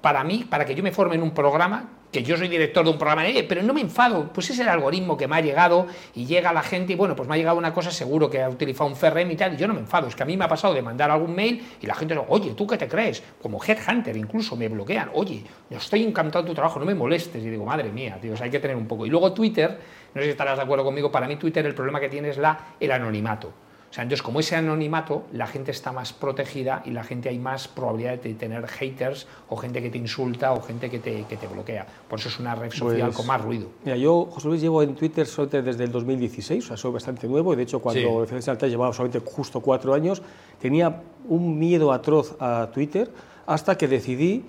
para 0.00 0.22
mí, 0.22 0.46
para 0.48 0.64
que 0.64 0.76
yo 0.76 0.84
me 0.84 0.92
forme 0.92 1.16
en 1.16 1.22
un 1.24 1.32
programa 1.32 1.97
que 2.12 2.22
yo 2.22 2.36
soy 2.36 2.48
director 2.48 2.84
de 2.84 2.90
un 2.90 2.98
programa, 2.98 3.26
eh, 3.26 3.44
pero 3.48 3.62
no 3.62 3.74
me 3.74 3.80
enfado, 3.80 4.30
pues 4.32 4.50
es 4.50 4.58
el 4.58 4.68
algoritmo 4.68 5.16
que 5.16 5.28
me 5.28 5.36
ha 5.36 5.40
llegado 5.40 5.86
y 6.14 6.26
llega 6.26 6.52
la 6.52 6.62
gente 6.62 6.94
y 6.94 6.96
bueno, 6.96 7.14
pues 7.14 7.28
me 7.28 7.34
ha 7.34 7.38
llegado 7.38 7.58
una 7.58 7.74
cosa, 7.74 7.90
seguro 7.90 8.30
que 8.30 8.42
ha 8.42 8.48
utilizado 8.48 8.88
un 8.88 8.96
CRM 8.96 9.30
y 9.30 9.36
tal, 9.36 9.54
y 9.54 9.56
yo 9.56 9.68
no 9.68 9.74
me 9.74 9.80
enfado, 9.80 10.08
es 10.08 10.16
que 10.16 10.22
a 10.22 10.26
mí 10.26 10.36
me 10.36 10.44
ha 10.44 10.48
pasado 10.48 10.74
de 10.74 10.82
mandar 10.82 11.10
algún 11.10 11.34
mail 11.34 11.62
y 11.80 11.86
la 11.86 11.94
gente, 11.94 12.18
oye, 12.28 12.54
¿tú 12.54 12.66
qué 12.66 12.78
te 12.78 12.88
crees? 12.88 13.22
Como 13.42 13.62
Headhunter 13.62 14.16
incluso 14.16 14.56
me 14.56 14.68
bloquean, 14.68 15.10
oye, 15.12 15.42
yo 15.68 15.76
estoy 15.76 16.02
encantado 16.04 16.44
de 16.44 16.48
tu 16.48 16.54
trabajo, 16.54 16.78
no 16.78 16.86
me 16.86 16.94
molestes, 16.94 17.42
y 17.42 17.50
digo, 17.50 17.64
madre 17.64 17.90
mía, 17.90 18.18
tío, 18.20 18.34
hay 18.40 18.50
que 18.50 18.60
tener 18.60 18.76
un 18.76 18.86
poco. 18.86 19.04
Y 19.04 19.10
luego 19.10 19.32
Twitter, 19.32 19.78
no 20.14 20.20
sé 20.20 20.26
si 20.26 20.30
estarás 20.30 20.56
de 20.56 20.64
acuerdo 20.64 20.84
conmigo, 20.84 21.12
para 21.12 21.28
mí 21.28 21.36
Twitter 21.36 21.64
el 21.66 21.74
problema 21.74 22.00
que 22.00 22.08
tiene 22.08 22.30
es 22.30 22.38
la, 22.38 22.58
el 22.80 22.90
anonimato. 22.90 23.67
O 23.90 23.94
sea, 23.94 24.02
entonces, 24.02 24.22
como 24.22 24.40
ese 24.40 24.54
anonimato, 24.54 25.24
la 25.32 25.46
gente 25.46 25.70
está 25.70 25.92
más 25.92 26.12
protegida 26.12 26.82
y 26.84 26.90
la 26.90 27.04
gente 27.04 27.30
hay 27.30 27.38
más 27.38 27.68
probabilidad 27.68 28.18
de 28.18 28.34
tener 28.34 28.66
haters 28.66 29.26
o 29.48 29.56
gente 29.56 29.80
que 29.80 29.88
te 29.88 29.96
insulta 29.96 30.52
o 30.52 30.60
gente 30.60 30.90
que 30.90 30.98
te, 30.98 31.24
que 31.24 31.38
te 31.38 31.46
bloquea. 31.46 31.86
Por 32.08 32.18
eso 32.18 32.28
es 32.28 32.38
una 32.38 32.54
red 32.54 32.70
social 32.70 33.08
pues, 33.08 33.16
con 33.16 33.26
más 33.26 33.40
ruido. 33.40 33.68
Mira, 33.84 33.96
yo, 33.96 34.28
José 34.30 34.48
Luis, 34.48 34.60
llevo 34.60 34.82
en 34.82 34.94
Twitter 34.94 35.26
solamente 35.26 35.62
desde 35.62 35.84
el 35.84 35.92
2016, 35.92 36.64
o 36.64 36.68
sea, 36.68 36.76
soy 36.76 36.92
bastante 36.92 37.26
nuevo. 37.26 37.54
Y 37.54 37.56
de 37.56 37.62
hecho, 37.62 37.80
cuando 37.80 38.00
sí. 38.00 38.20
Defensa 38.20 38.50
Alta 38.50 38.66
llevaba 38.66 38.92
solamente 38.92 39.20
justo 39.24 39.60
cuatro 39.60 39.94
años, 39.94 40.20
tenía 40.60 41.00
un 41.26 41.58
miedo 41.58 41.90
atroz 41.92 42.36
a 42.40 42.68
Twitter 42.72 43.10
hasta 43.46 43.78
que 43.78 43.88
decidí 43.88 44.44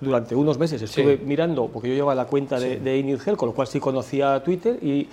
durante 0.00 0.34
unos 0.34 0.58
meses 0.58 0.80
estuve 0.80 1.18
mirando, 1.18 1.66
porque 1.66 1.88
yo 1.88 1.94
llevaba 1.94 2.14
la 2.14 2.26
cuenta 2.26 2.60
de, 2.60 2.76
sí. 2.76 2.80
de 2.80 3.36
con 3.36 3.48
lo 3.48 3.54
cual 3.54 3.66
sí 3.66 3.80
conocía 3.80 4.40
Twitter, 4.42 4.78
y 4.82 5.08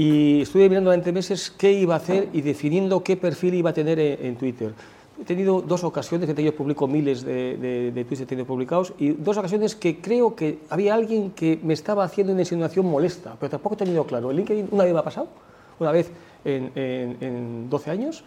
y 0.00 0.40
estuve 0.40 0.66
mirando 0.70 0.88
durante 0.88 1.12
meses 1.12 1.50
qué 1.50 1.72
iba 1.72 1.92
a 1.92 1.98
hacer 1.98 2.30
y 2.32 2.40
definiendo 2.40 3.04
qué 3.04 3.18
perfil 3.18 3.52
iba 3.52 3.68
a 3.68 3.74
tener 3.74 4.00
en, 4.00 4.34
Twitter. 4.36 4.72
He 5.20 5.24
tenido 5.24 5.60
dos 5.60 5.84
ocasiones, 5.84 6.32
que 6.32 6.42
yo 6.42 6.56
publico 6.56 6.88
miles 6.88 7.22
de, 7.22 7.92
de, 7.92 8.04
tweets 8.06 8.24
que 8.24 8.44
publicados, 8.46 8.94
y 8.98 9.10
dos 9.10 9.36
ocasiones 9.36 9.74
que 9.74 10.00
creo 10.00 10.34
que 10.34 10.60
había 10.70 10.94
alguien 10.94 11.32
que 11.32 11.60
me 11.62 11.74
estaba 11.74 12.02
haciendo 12.02 12.32
una 12.32 12.40
insinuación 12.40 12.86
molesta, 12.86 13.36
pero 13.38 13.50
tampoco 13.50 13.74
he 13.74 13.76
tenido 13.76 14.04
claro. 14.04 14.30
En 14.30 14.38
LinkedIn 14.38 14.68
una 14.70 14.84
vez 14.84 14.94
me 14.94 15.00
ha 15.00 15.04
pasado, 15.04 15.28
una 15.78 15.92
vez 15.92 16.10
en, 16.46 16.72
en, 16.74 17.68
12 17.68 17.90
años, 17.90 18.24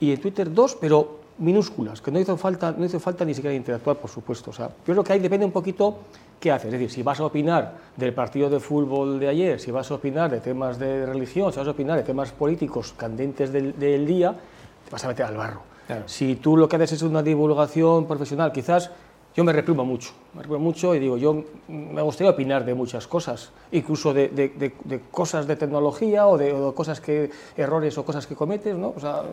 y 0.00 0.12
en 0.12 0.20
Twitter 0.22 0.50
dos, 0.50 0.78
pero 0.80 1.20
minúsculas, 1.38 2.00
que 2.00 2.10
no 2.10 2.18
hizo 2.18 2.36
falta, 2.36 2.74
no 2.76 2.84
hizo 2.84 3.00
falta 3.00 3.24
ni 3.24 3.34
siquiera 3.34 3.54
interactuar, 3.54 3.96
por 3.96 4.10
supuesto. 4.10 4.50
O 4.50 4.52
sea, 4.52 4.68
yo 4.68 4.92
creo 4.92 5.04
que 5.04 5.12
ahí 5.12 5.20
depende 5.20 5.46
un 5.46 5.52
poquito 5.52 5.98
¿qué 6.40 6.50
haces? 6.50 6.66
Es 6.66 6.72
decir, 6.72 6.90
si 6.90 7.02
vas 7.02 7.20
a 7.20 7.26
opinar 7.26 7.74
del 7.96 8.14
partido 8.14 8.48
de 8.48 8.58
fútbol 8.58 9.20
de 9.20 9.28
ayer, 9.28 9.60
si 9.60 9.70
vas 9.70 9.90
a 9.90 9.94
opinar 9.94 10.30
de 10.30 10.40
temas 10.40 10.78
de 10.78 11.04
religión, 11.06 11.52
si 11.52 11.58
vas 11.58 11.68
a 11.68 11.72
opinar 11.72 11.98
de 11.98 12.02
temas 12.02 12.32
políticos 12.32 12.94
candentes 12.96 13.52
del, 13.52 14.06
día, 14.06 14.32
te 14.84 14.90
vas 14.90 15.04
a 15.04 15.08
meter 15.08 15.26
al 15.26 15.36
barro. 15.36 15.62
Si 16.06 16.36
tú 16.36 16.56
lo 16.56 16.68
que 16.68 16.76
haces 16.76 16.92
es 16.92 17.02
una 17.02 17.22
divulgación 17.22 18.06
profesional, 18.06 18.52
quizás 18.52 18.90
yo 19.34 19.44
me 19.44 19.52
reprimo 19.52 19.84
mucho, 19.84 20.12
me 20.34 20.42
reprimo 20.42 20.60
mucho 20.60 20.94
y 20.94 21.00
digo, 21.00 21.16
yo 21.16 21.44
me 21.68 22.00
gustaría 22.00 22.30
opinar 22.30 22.64
de 22.64 22.74
muchas 22.74 23.06
cosas, 23.06 23.50
incluso 23.72 24.14
de, 24.14 24.72
cosas 25.10 25.46
de 25.46 25.56
tecnología 25.56 26.26
o 26.26 26.38
de, 26.38 26.72
cosas 26.74 27.00
que, 27.00 27.30
errores 27.56 27.98
o 27.98 28.04
cosas 28.04 28.26
que 28.26 28.34
cometes, 28.34 28.76
¿no? 28.76 28.94
O 28.96 29.00
sea, 29.00 29.24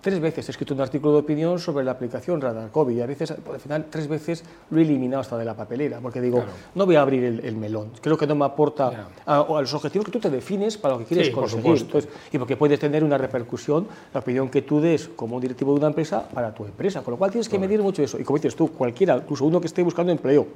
Tres 0.00 0.20
veces 0.20 0.48
he 0.48 0.52
escrito 0.52 0.74
un 0.74 0.80
artículo 0.80 1.14
de 1.14 1.18
opinión 1.20 1.58
sobre 1.58 1.84
la 1.84 1.90
aplicación 1.90 2.40
Radar 2.40 2.70
COVID 2.70 2.96
y 2.96 3.00
a 3.00 3.06
veces, 3.06 3.32
al 3.32 3.60
final, 3.60 3.86
tres 3.90 4.06
veces 4.06 4.44
lo 4.70 4.78
he 4.78 4.82
eliminado 4.82 5.22
hasta 5.22 5.36
de 5.36 5.44
la 5.44 5.54
papelera, 5.54 5.98
porque 6.00 6.20
digo, 6.20 6.44
no 6.76 6.86
voy 6.86 6.94
a 6.94 7.02
abrir 7.02 7.24
el, 7.24 7.56
melón. 7.56 7.90
Creo 8.00 8.16
que 8.16 8.26
no 8.26 8.36
me 8.36 8.44
aporta 8.44 9.08
a, 9.26 9.44
los 9.60 9.74
objetivos 9.74 10.04
que 10.04 10.12
tú 10.12 10.20
te 10.20 10.30
defines 10.30 10.78
para 10.78 10.94
lo 10.94 11.00
que 11.00 11.06
quieres 11.06 11.30
conseguir. 11.30 11.84
y 12.30 12.38
porque 12.38 12.56
puedes 12.56 12.78
tener 12.78 13.02
una 13.02 13.18
repercusión, 13.18 13.88
la 14.14 14.20
opinión 14.20 14.48
que 14.48 14.62
tú 14.62 14.80
des 14.80 15.08
como 15.08 15.40
directivo 15.40 15.72
de 15.72 15.78
una 15.78 15.88
empresa 15.88 16.28
para 16.28 16.54
tu 16.54 16.64
empresa. 16.64 17.02
Con 17.02 17.12
lo 17.12 17.18
cual 17.18 17.32
tienes 17.32 17.48
que 17.48 17.58
medir 17.58 17.82
mucho 17.82 18.02
eso. 18.02 18.20
Y 18.20 18.24
como 18.24 18.38
dices 18.38 18.54
tú, 18.54 18.68
cualquiera, 18.68 19.16
incluso 19.16 19.44
uno 19.46 19.60
que 19.60 19.66
esté 19.66 19.82
buscando 19.82 20.12
empleo, 20.12 20.46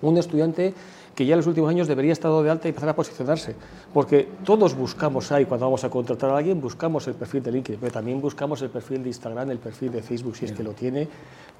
un 0.00 0.16
estudiante 0.16 0.74
que 1.14 1.26
ya 1.26 1.34
en 1.34 1.38
los 1.38 1.46
últimos 1.46 1.68
años 1.70 1.88
debería 1.88 2.12
estar 2.12 2.30
de 2.30 2.50
alta 2.50 2.68
y 2.68 2.70
empezar 2.70 2.88
a 2.88 2.96
posicionarse. 2.96 3.54
Porque 3.92 4.28
todos 4.44 4.74
buscamos 4.74 5.30
ahí, 5.32 5.44
cuando 5.44 5.66
vamos 5.66 5.84
a 5.84 5.90
contratar 5.90 6.30
a 6.30 6.38
alguien, 6.38 6.60
buscamos 6.60 7.06
el 7.08 7.14
perfil 7.14 7.42
de 7.42 7.52
LinkedIn, 7.52 7.80
pero 7.80 7.92
también 7.92 8.20
buscamos 8.20 8.62
el 8.62 8.70
perfil 8.70 9.02
de 9.02 9.10
Instagram, 9.10 9.50
el 9.50 9.58
perfil 9.58 9.92
de 9.92 10.02
Facebook, 10.02 10.36
si 10.36 10.46
es 10.46 10.52
que 10.52 10.62
lo 10.62 10.72
tiene, 10.72 11.08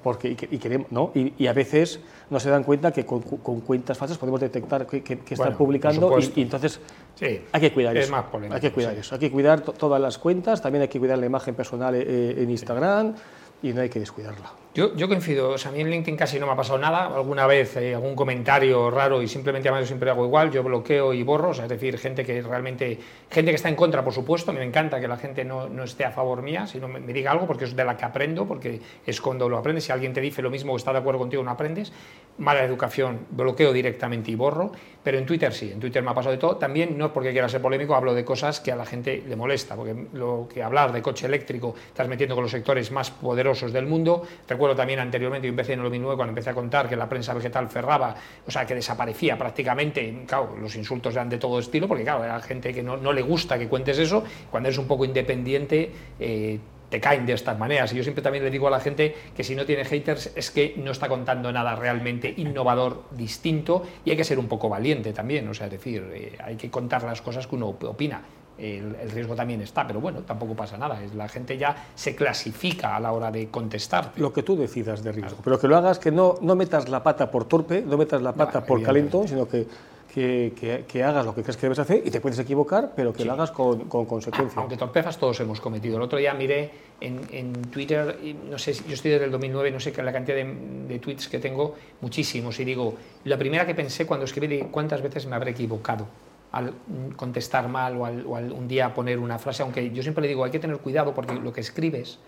porque, 0.01 0.29
y, 0.29 0.57
queremos, 0.57 0.91
¿no? 0.91 1.11
Y, 1.13 1.47
a 1.47 1.53
veces 1.53 1.99
no 2.29 2.39
se 2.39 2.49
dan 2.49 2.63
cuenta 2.63 2.91
que 2.91 3.05
con, 3.05 3.21
cuentas 3.21 3.97
falsas 3.97 4.17
podemos 4.17 4.41
detectar 4.41 4.87
que, 4.87 5.19
están 5.29 5.55
publicando 5.55 6.17
y, 6.19 6.41
entonces 6.41 6.79
hay 7.21 7.61
que 7.61 7.71
cuidar 7.71 7.95
eso. 7.95 8.15
hay 8.49 8.59
que 8.59 8.71
cuidar 8.71 8.95
eso. 8.95 9.15
Hay 9.15 9.19
que 9.19 9.31
cuidar 9.31 9.61
todas 9.61 10.01
las 10.01 10.17
cuentas, 10.17 10.61
también 10.61 10.81
hay 10.81 10.87
que 10.87 10.99
cuidar 10.99 11.17
la 11.19 11.25
imagen 11.25 11.55
personal 11.55 11.95
eh, 11.95 12.41
en 12.41 12.49
Instagram 12.49 13.13
y 13.61 13.71
no 13.71 13.81
hay 13.81 13.89
que 13.89 13.99
descuidarla. 13.99 14.62
Yo, 14.75 14.95
yo 14.95 15.07
coincido, 15.07 15.51
o 15.51 15.57
sea, 15.59 15.69
a 15.69 15.71
mí 15.71 15.81
en 15.81 15.91
LinkedIn 15.91 16.17
casi 16.17 16.39
no 16.39 16.47
me 16.47 16.53
ha 16.53 16.55
pasado 16.55 16.79
nada, 16.79 17.05
alguna 17.05 17.45
vez 17.45 17.77
eh, 17.77 17.93
algún 17.93 18.15
comentario 18.15 18.89
raro 18.89 19.21
y 19.21 19.27
simplemente 19.27 19.69
además 19.69 19.83
yo 19.83 19.87
siempre 19.89 20.09
hago 20.09 20.25
igual, 20.25 20.49
yo 20.49 20.63
bloqueo 20.63 21.13
y 21.13 21.21
borro, 21.21 21.49
o 21.49 21.53
sea, 21.53 21.65
es 21.65 21.69
decir, 21.69 21.95
gente 21.99 22.25
que 22.25 22.41
realmente, 22.41 22.97
gente 23.29 23.51
que 23.51 23.55
está 23.55 23.69
en 23.69 23.75
contra, 23.75 24.03
por 24.03 24.13
supuesto, 24.13 24.49
a 24.49 24.53
mí 24.55 24.59
me 24.59 24.65
encanta 24.65 24.99
que 24.99 25.07
la 25.07 25.17
gente 25.17 25.45
no, 25.45 25.69
no 25.69 25.83
esté 25.83 26.05
a 26.05 26.11
favor 26.11 26.41
mía, 26.41 26.65
sino 26.65 26.87
me, 26.87 26.99
me, 26.99 27.13
diga 27.13 27.29
algo 27.29 27.45
porque 27.45 27.65
es 27.65 27.75
de 27.75 27.85
la 27.85 27.95
que 27.95 28.05
aprendo, 28.05 28.47
porque 28.47 28.81
es 29.05 29.21
cuando 29.21 29.47
lo 29.47 29.59
aprendes, 29.59 29.83
si 29.83 29.91
alguien 29.91 30.11
te 30.11 30.21
dice 30.21 30.41
lo 30.41 30.49
mismo 30.49 30.73
o 30.73 30.75
está 30.75 30.91
de 30.91 30.97
acuerdo 30.97 31.19
contigo, 31.19 31.43
no 31.43 31.51
aprendes, 31.51 31.93
mala 32.39 32.63
educación, 32.63 33.27
bloqueo 33.29 33.73
directamente 33.73 34.31
y 34.31 34.35
borro, 34.35 34.71
pero 35.03 35.19
en 35.19 35.27
Twitter 35.27 35.53
sí, 35.53 35.71
en 35.71 35.79
Twitter 35.79 36.01
me 36.01 36.09
ha 36.09 36.13
pasado 36.15 36.31
de 36.31 36.39
todo, 36.39 36.55
también 36.57 36.97
no 36.97 37.13
porque 37.13 37.31
quiera 37.31 37.47
ser 37.47 37.61
polémico, 37.61 37.93
hablo 37.93 38.15
de 38.15 38.25
cosas 38.25 38.59
que 38.59 38.71
a 38.71 38.75
la 38.75 38.87
gente 38.87 39.23
le 39.27 39.35
molesta, 39.35 39.75
porque 39.75 40.07
lo 40.13 40.47
que 40.51 40.63
hablar 40.63 40.91
de 40.93 41.03
coche 41.03 41.27
eléctrico 41.27 41.75
estás 41.87 42.07
metiendo 42.07 42.33
con 42.33 42.43
los 42.43 42.51
sectores 42.51 42.89
más 42.89 43.11
poderosos 43.11 43.71
del 43.71 43.85
mundo, 43.85 44.23
recuerdo 44.63 44.77
también 44.77 44.99
anteriormente 44.99 45.47
yo 45.47 45.49
empecé 45.49 45.73
en 45.73 45.79
el 45.79 45.83
2009 45.83 46.15
cuando 46.15 46.31
empecé 46.31 46.49
a 46.49 46.53
contar 46.53 46.87
que 46.87 46.95
la 46.95 47.09
prensa 47.09 47.33
vegetal 47.33 47.69
cerraba, 47.69 48.15
o 48.47 48.51
sea, 48.51 48.65
que 48.65 48.73
desaparecía 48.73 49.37
prácticamente, 49.37 50.23
claro, 50.25 50.55
los 50.59 50.73
insultos 50.75 51.13
eran 51.15 51.27
de 51.27 51.37
todo 51.37 51.59
estilo, 51.59 51.87
porque 51.87 52.03
claro, 52.03 52.23
era 52.23 52.39
gente 52.39 52.73
que 52.73 52.81
no, 52.81 52.95
no 52.95 53.11
le 53.11 53.21
gusta 53.21 53.59
que 53.59 53.67
cuentes 53.67 53.99
eso, 53.99 54.23
cuando 54.49 54.69
eres 54.69 54.77
un 54.77 54.87
poco 54.87 55.03
independiente, 55.03 55.91
eh, 56.17 56.59
te 56.89 57.01
caen 57.01 57.25
de 57.25 57.33
estas 57.33 57.57
maneras. 57.59 57.91
Y 57.91 57.97
yo 57.97 58.03
siempre 58.03 58.21
también 58.21 58.43
le 58.43 58.51
digo 58.51 58.67
a 58.67 58.71
la 58.71 58.79
gente 58.79 59.13
que 59.35 59.43
si 59.43 59.53
no 59.53 59.65
tiene 59.65 59.83
haters 59.83 60.31
es 60.35 60.49
que 60.49 60.75
no 60.77 60.91
está 60.91 61.09
contando 61.09 61.51
nada 61.51 61.75
realmente 61.75 62.33
innovador, 62.37 63.03
distinto, 63.11 63.83
y 64.05 64.11
hay 64.11 64.15
que 64.15 64.23
ser 64.23 64.39
un 64.39 64.47
poco 64.47 64.69
valiente 64.69 65.11
también, 65.11 65.45
o 65.49 65.53
sea, 65.53 65.65
es 65.65 65.73
decir, 65.73 66.09
eh, 66.13 66.37
hay 66.41 66.55
que 66.55 66.69
contar 66.69 67.03
las 67.03 67.21
cosas 67.21 67.47
que 67.47 67.55
uno 67.55 67.67
opina 67.67 68.21
el, 68.57 69.11
riesgo 69.11 69.35
también 69.35 69.61
está, 69.61 69.85
pero 69.85 69.99
bueno, 69.99 70.21
tampoco 70.21 70.55
pasa 70.55 70.77
nada. 70.77 70.99
La 71.15 71.27
gente 71.27 71.57
ya 71.57 71.87
se 71.95 72.15
clasifica 72.15 72.95
a 72.95 72.99
la 72.99 73.11
hora 73.11 73.31
de 73.31 73.49
contestar. 73.49 74.11
Lo 74.17 74.31
que 74.31 74.43
tú 74.43 74.55
decidas 74.55 75.03
de 75.03 75.11
riesgo, 75.11 75.39
pero 75.43 75.59
que 75.59 75.67
lo 75.67 75.77
hagas, 75.77 75.99
que 75.99 76.11
no, 76.11 76.35
no 76.41 76.55
metas 76.55 76.89
la 76.89 77.01
pata 77.03 77.29
por 77.31 77.45
torpe, 77.45 77.81
no 77.81 77.97
metas 77.97 78.21
la 78.21 78.33
pata 78.33 78.65
por 78.65 78.81
calentón, 78.81 79.27
sino 79.27 79.47
que, 79.47 79.65
que, 80.13 80.85
que, 80.87 81.03
hagas 81.03 81.25
lo 81.25 81.33
que 81.33 81.41
crees 81.41 81.57
que 81.57 81.63
debes 81.63 81.79
hacer 81.79 82.03
y 82.05 82.11
te 82.11 82.21
puedes 82.21 82.37
equivocar, 82.37 82.91
pero 82.95 83.11
que 83.11 83.25
lo 83.25 83.33
hagas 83.33 83.51
con, 83.51 83.85
con 83.85 84.05
consecuencia. 84.05 84.59
Aunque 84.59 84.77
torpezas 84.77 85.17
todos 85.17 85.39
hemos 85.39 85.59
cometido. 85.59 85.97
El 85.97 86.03
otro 86.03 86.19
día 86.19 86.33
miré 86.35 86.69
en, 87.01 87.21
en, 87.31 87.53
Twitter, 87.63 88.19
no 88.49 88.59
sé, 88.59 88.73
yo 88.73 88.93
estoy 88.93 89.11
desde 89.11 89.25
el 89.25 89.31
2009, 89.31 89.71
no 89.71 89.79
sé 89.79 89.91
qué 89.91 90.03
la 90.03 90.13
cantidad 90.13 90.37
de, 90.37 90.85
de, 90.87 90.99
tweets 90.99 91.27
que 91.27 91.39
tengo, 91.39 91.75
muchísimos, 92.01 92.59
y 92.59 92.65
digo, 92.65 92.93
la 93.23 93.37
primera 93.37 93.65
que 93.65 93.73
pensé 93.73 94.05
cuando 94.05 94.25
escribí, 94.25 94.59
cuántas 94.69 95.01
veces 95.01 95.25
me 95.25 95.35
habré 95.35 95.51
equivocado 95.51 96.05
al 96.53 96.73
contestar 97.15 97.67
mal 97.67 97.97
o 97.97 98.05
al, 98.05 98.51
un 98.51 98.67
día 98.67 98.93
poner 98.93 99.19
una 99.19 99.39
frase, 99.39 99.63
aunque 99.63 99.91
yo 99.91 100.03
siempre 100.03 100.21
le 100.21 100.27
digo, 100.29 100.45
hay 100.45 100.51
que 100.51 100.59
tener 100.59 100.77
cuidado 100.77 101.13
porque 101.13 101.33
lo 101.33 101.51
que 101.51 101.61
escribes, 101.61 102.19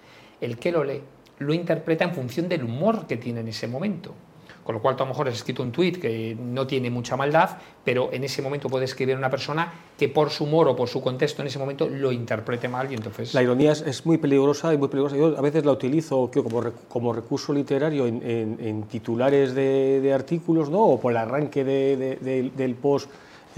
el 0.41 0.57
que 0.57 0.71
lo 0.71 0.83
lee, 0.83 1.01
lo 1.39 1.53
interpreta 1.53 2.05
en 2.05 2.13
función 2.13 2.49
del 2.49 2.63
humor 2.63 3.05
que 3.05 3.17
tiene 3.17 3.41
en 3.41 3.47
ese 3.49 3.67
momento. 3.67 4.13
Con 4.63 4.73
lo 4.73 4.81
cual, 4.81 4.95
tú 4.95 5.03
a 5.03 5.05
lo 5.05 5.11
mejor 5.11 5.27
has 5.27 5.35
escrito 5.35 5.61
un 5.61 5.71
tweet 5.71 5.99
que 5.99 6.35
no 6.39 6.65
tiene 6.65 6.89
mucha 6.89 7.15
maldad, 7.15 7.51
pero 7.83 8.11
en 8.11 8.23
ese 8.23 8.41
momento 8.41 8.67
puede 8.67 8.85
escribir 8.85 9.15
una 9.15 9.29
persona 9.29 9.71
que 9.95 10.09
por 10.09 10.31
su 10.31 10.45
humor 10.45 10.67
o 10.69 10.75
por 10.75 10.89
su 10.89 11.03
contexto 11.03 11.43
en 11.43 11.49
ese 11.49 11.59
momento 11.59 11.87
lo 11.87 12.11
interprete 12.11 12.67
mal 12.67 12.91
y 12.91 12.95
entonces... 12.95 13.35
La 13.35 13.43
ironía 13.43 13.73
es, 13.73 14.05
muy 14.07 14.17
peligrosa 14.17 14.73
y 14.73 14.77
muy 14.79 14.87
peligrosa. 14.87 15.17
Yo 15.17 15.37
a 15.37 15.41
veces 15.41 15.65
la 15.65 15.71
utilizo 15.71 16.31
como, 16.33 16.63
como 16.89 17.13
recurso 17.13 17.53
literario 17.53 18.07
en, 18.07 18.83
titulares 18.89 19.53
de, 19.53 20.11
artículos, 20.11 20.71
¿no? 20.71 20.81
O 20.81 20.99
por 20.99 21.11
el 21.11 21.17
arranque 21.17 21.63
del 21.63 22.75
post 22.75 23.11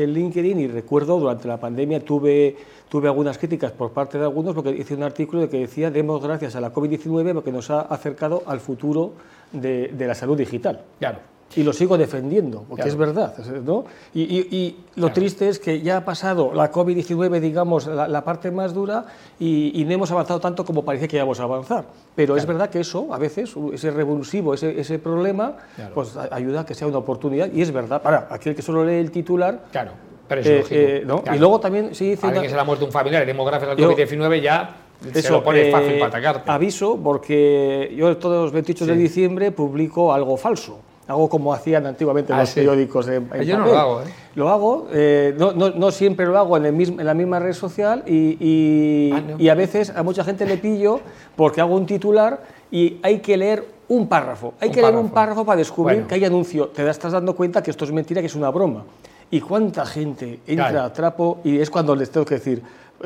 en 0.03 0.13
LinkedIn 0.13 0.59
y 0.59 0.67
recuerdo 0.67 1.19
durante 1.19 1.47
la 1.47 1.59
pandemia 1.59 2.03
tuve, 2.03 2.55
tuve 2.89 3.07
algunas 3.07 3.37
críticas 3.37 3.71
por 3.71 3.91
parte 3.91 4.17
de 4.17 4.23
algunos 4.23 4.55
porque 4.55 4.71
hice 4.71 4.95
un 4.95 5.03
artículo 5.03 5.43
de 5.43 5.49
que 5.49 5.59
decía 5.59 5.91
demos 5.91 6.21
gracias 6.21 6.55
a 6.55 6.61
la 6.61 6.73
COVID-19 6.73 7.33
porque 7.33 7.51
nos 7.51 7.69
ha 7.69 7.81
acercado 7.81 8.43
al 8.45 8.59
futuro 8.59 9.13
de, 9.51 9.89
de 9.89 10.07
la 10.07 10.15
salud 10.15 10.37
digital. 10.37 10.81
Claro. 10.99 11.36
Y 11.55 11.63
lo 11.63 11.73
sigo 11.73 11.97
defendiendo, 11.97 12.65
porque 12.69 12.87
es 12.87 12.95
verdad. 12.95 13.35
¿no? 13.63 13.85
Y, 14.13 14.75
lo 14.95 15.11
triste 15.11 15.47
es 15.47 15.59
que 15.59 15.81
ya 15.81 15.97
ha 15.97 16.05
pasado 16.05 16.51
la 16.53 16.71
COVID-19, 16.71 17.39
digamos, 17.39 17.87
la, 17.87 18.23
parte 18.23 18.51
más 18.51 18.73
dura, 18.73 19.05
y, 19.39 19.83
no 19.85 19.93
hemos 19.93 20.11
avanzado 20.11 20.39
tanto 20.39 20.65
como 20.65 20.83
parece 20.83 21.07
que 21.07 21.17
íbamos 21.17 21.39
a 21.39 21.43
avanzar. 21.43 21.85
Pero 22.15 22.35
es 22.35 22.45
verdad 22.45 22.69
que 22.69 22.79
eso, 22.79 23.13
a 23.13 23.17
veces, 23.17 23.55
ese 23.73 23.91
revulsivo, 23.91 24.53
ese, 24.53 24.79
ese 24.79 24.99
problema, 24.99 25.55
pues 25.93 26.15
ayuda 26.17 26.61
a 26.61 26.65
que 26.65 26.75
sea 26.75 26.87
una 26.87 26.97
oportunidad, 26.97 27.51
y 27.51 27.61
es 27.61 27.71
verdad. 27.71 28.01
Para 28.01 28.27
aquel 28.29 28.55
que 28.55 28.61
solo 28.61 28.85
lee 28.85 28.95
el 28.95 29.11
titular. 29.11 29.65
Claro. 29.71 29.91
Pero 30.27 30.41
es 30.41 30.47
lógico. 30.47 30.75
Eh, 30.75 31.03
¿no? 31.05 31.23
Y 31.33 31.37
luego 31.39 31.59
también 31.59 31.95
sí 31.95 32.09
dice. 32.09 32.25
Alguien 32.25 32.43
que 32.43 32.49
se 32.49 32.55
le 32.55 32.61
ha 32.61 32.65
muerto 32.65 32.85
un 32.85 32.91
familiar 32.91 33.23
y 33.23 33.25
demógrafo 33.25 33.65
del 33.65 33.77
COVID-19 33.77 34.41
ya 34.41 34.75
se 35.13 35.31
lo 35.31 35.41
pone 35.41 35.71
fácil 35.71 35.93
para 35.93 36.07
atacarte. 36.07 36.51
Aviso, 36.51 36.99
porque 37.01 37.93
yo 37.95 38.17
todos 38.17 38.43
los 38.43 38.51
28 38.51 38.85
de 38.85 38.95
diciembre 38.95 39.51
publico 39.51 40.13
algo 40.13 40.35
falso 40.35 40.79
hago 41.07 41.29
como 41.29 41.53
hacían 41.53 41.85
antiguamente 41.85 42.33
ah, 42.33 42.41
los 42.41 42.51
periódicos 42.51 43.07
en, 43.07 43.29
Yo 43.43 43.57
no 43.57 43.65
lo 43.65 43.77
hago, 43.77 44.01
¿eh? 44.01 44.05
Lo 44.35 44.49
hago, 44.49 44.87
eh, 44.91 45.33
no, 45.37 45.53
no, 45.53 45.71
no, 45.71 45.91
siempre 45.91 46.25
lo 46.25 46.37
hago 46.37 46.57
en, 46.57 46.65
el 46.65 46.73
mismo, 46.73 46.99
en 46.99 47.05
la 47.05 47.13
misma 47.13 47.39
red 47.39 47.53
social 47.53 48.03
y, 48.05 48.37
y, 48.39 49.11
ah, 49.13 49.35
y, 49.37 49.49
a 49.49 49.55
veces 49.55 49.91
a 49.95 50.03
mucha 50.03 50.23
gente 50.23 50.45
le 50.45 50.57
pillo 50.57 50.99
porque 51.35 51.61
hago 51.61 51.75
un 51.75 51.85
titular 51.85 52.43
y 52.69 52.99
hay 53.01 53.19
que 53.19 53.37
leer 53.37 53.65
un 53.87 54.07
párrafo. 54.07 54.53
Hay 54.59 54.69
que 54.69 54.81
leer 54.81 54.95
un 54.95 55.09
párrafo 55.09 55.45
para 55.45 55.57
descubrir 55.57 56.03
que 56.03 56.15
hay 56.15 56.25
anuncio. 56.25 56.67
Te 56.67 56.87
estás 56.89 57.13
dando 57.13 57.35
cuenta 57.35 57.63
que 57.63 57.71
esto 57.71 57.85
es 57.85 57.91
mentira, 57.91 58.21
que 58.21 58.27
es 58.27 58.35
una 58.35 58.49
broma. 58.49 58.83
¿Y 59.29 59.41
cuánta 59.41 59.85
gente 59.85 60.39
entra 60.47 60.85
a 60.85 60.93
trapo 60.93 61.39
y 61.43 61.59
es 61.59 61.69
cuando 61.69 61.95
les 61.95 62.09
tengo 62.09 62.25
que 62.25 62.35
decir, 62.35 62.61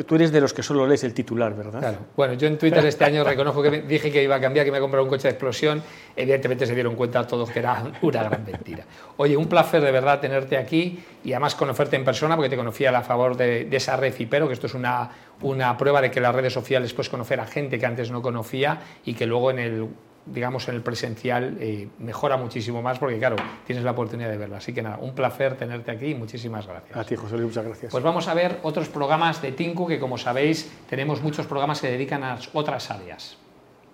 Tú 0.06 0.16
eres 0.16 0.32
de 0.32 0.40
los 0.40 0.54
que 0.54 0.64
solo 0.64 0.88
lees 0.88 1.04
el 1.04 1.14
titular, 1.14 1.54
¿verdad? 1.54 1.80
Claro. 1.80 1.98
Bueno, 2.16 2.34
yo 2.36 2.48
en 2.48 2.58
Twitter 2.58 2.86
este 2.86 3.04
año 3.04 3.24
reconozco 3.24 3.62
que 3.62 3.82
dije 3.82 4.12
que 4.12 4.24
iba 4.24 4.36
a 4.36 4.40
cambiar, 4.40 4.66
que 4.66 4.72
me 4.72 4.78
he 4.78 4.82
comprado 4.82 5.04
un 5.04 5.10
coche 5.10 5.24
de 5.24 5.32
explosión. 5.32 5.84
Evidentemente 6.16 6.66
se 6.66 6.74
dieron 6.74 6.96
cuenta 6.96 7.28
todos 7.28 7.50
que 7.50 7.60
era 7.60 7.84
una 8.02 8.24
gran 8.24 8.46
mentira. 8.46 8.86
Oye, 9.18 9.36
un 9.36 9.48
placer 9.48 9.82
de 9.82 9.92
verdad 9.92 10.22
tenerte 10.22 10.56
aquí 10.58 11.04
y 11.24 11.34
además 11.34 11.56
conocerte 11.56 11.98
en 11.98 12.06
persona, 12.06 12.36
porque 12.36 12.50
te 12.50 12.56
conocía 12.56 12.98
a 12.98 13.02
favor 13.02 13.36
de, 13.36 13.66
de 13.66 13.78
esa 13.78 13.98
red 13.98 14.14
Cipero, 14.14 14.48
que 14.48 14.54
esto 14.54 14.68
es 14.68 14.74
una, 14.74 15.10
una 15.42 15.78
prueba 15.78 16.02
de 16.02 16.10
que 16.10 16.22
las 16.22 16.34
redes 16.34 16.54
sociales 16.54 16.94
puedes 16.94 17.10
conocer 17.10 17.40
a 17.42 17.46
gente 17.46 17.78
que 17.78 17.86
antes 17.86 18.12
no 18.12 18.22
conocía 18.22 18.80
y 19.04 19.14
que 19.14 19.26
luego 19.26 19.52
en 19.52 19.60
el 19.60 19.88
digamos, 20.26 20.68
en 20.68 20.76
el 20.76 20.82
presencial 20.82 21.58
eh, 21.60 21.88
mejora 22.00 22.38
muchísimo 22.38 22.82
más 22.82 23.00
porque, 23.00 23.18
claro, 23.18 23.36
tienes 23.66 23.84
la 23.84 23.92
oportunidad 23.92 24.30
de 24.30 24.38
verlo. 24.38 24.56
Así 24.56 24.74
que 24.74 24.82
nada, 24.82 24.98
un 24.98 25.14
placer 25.14 25.56
tenerte 25.56 25.92
aquí 25.92 26.08
y 26.08 26.16
muchísimas 26.16 26.68
gracias. 26.68 26.98
A 26.98 27.04
ti, 27.04 27.16
José 27.16 27.36
Luis, 27.36 27.48
muchas 27.48 27.66
gracias. 27.66 27.92
Pues 27.92 28.04
vamos 28.04 28.28
a 28.28 28.34
ver 28.34 28.60
otros 28.64 28.90
programas 28.90 29.42
de 29.42 29.52
Tinku 29.52 29.88
que, 29.88 30.00
como 30.00 30.18
sabéis, 30.18 30.72
tenemos 30.90 31.22
muchos 31.22 31.48
programas 31.48 31.82
que 31.82 31.90
dedican 31.90 32.24
a 32.24 32.38
otras 32.54 32.92
áreas. 32.92 33.38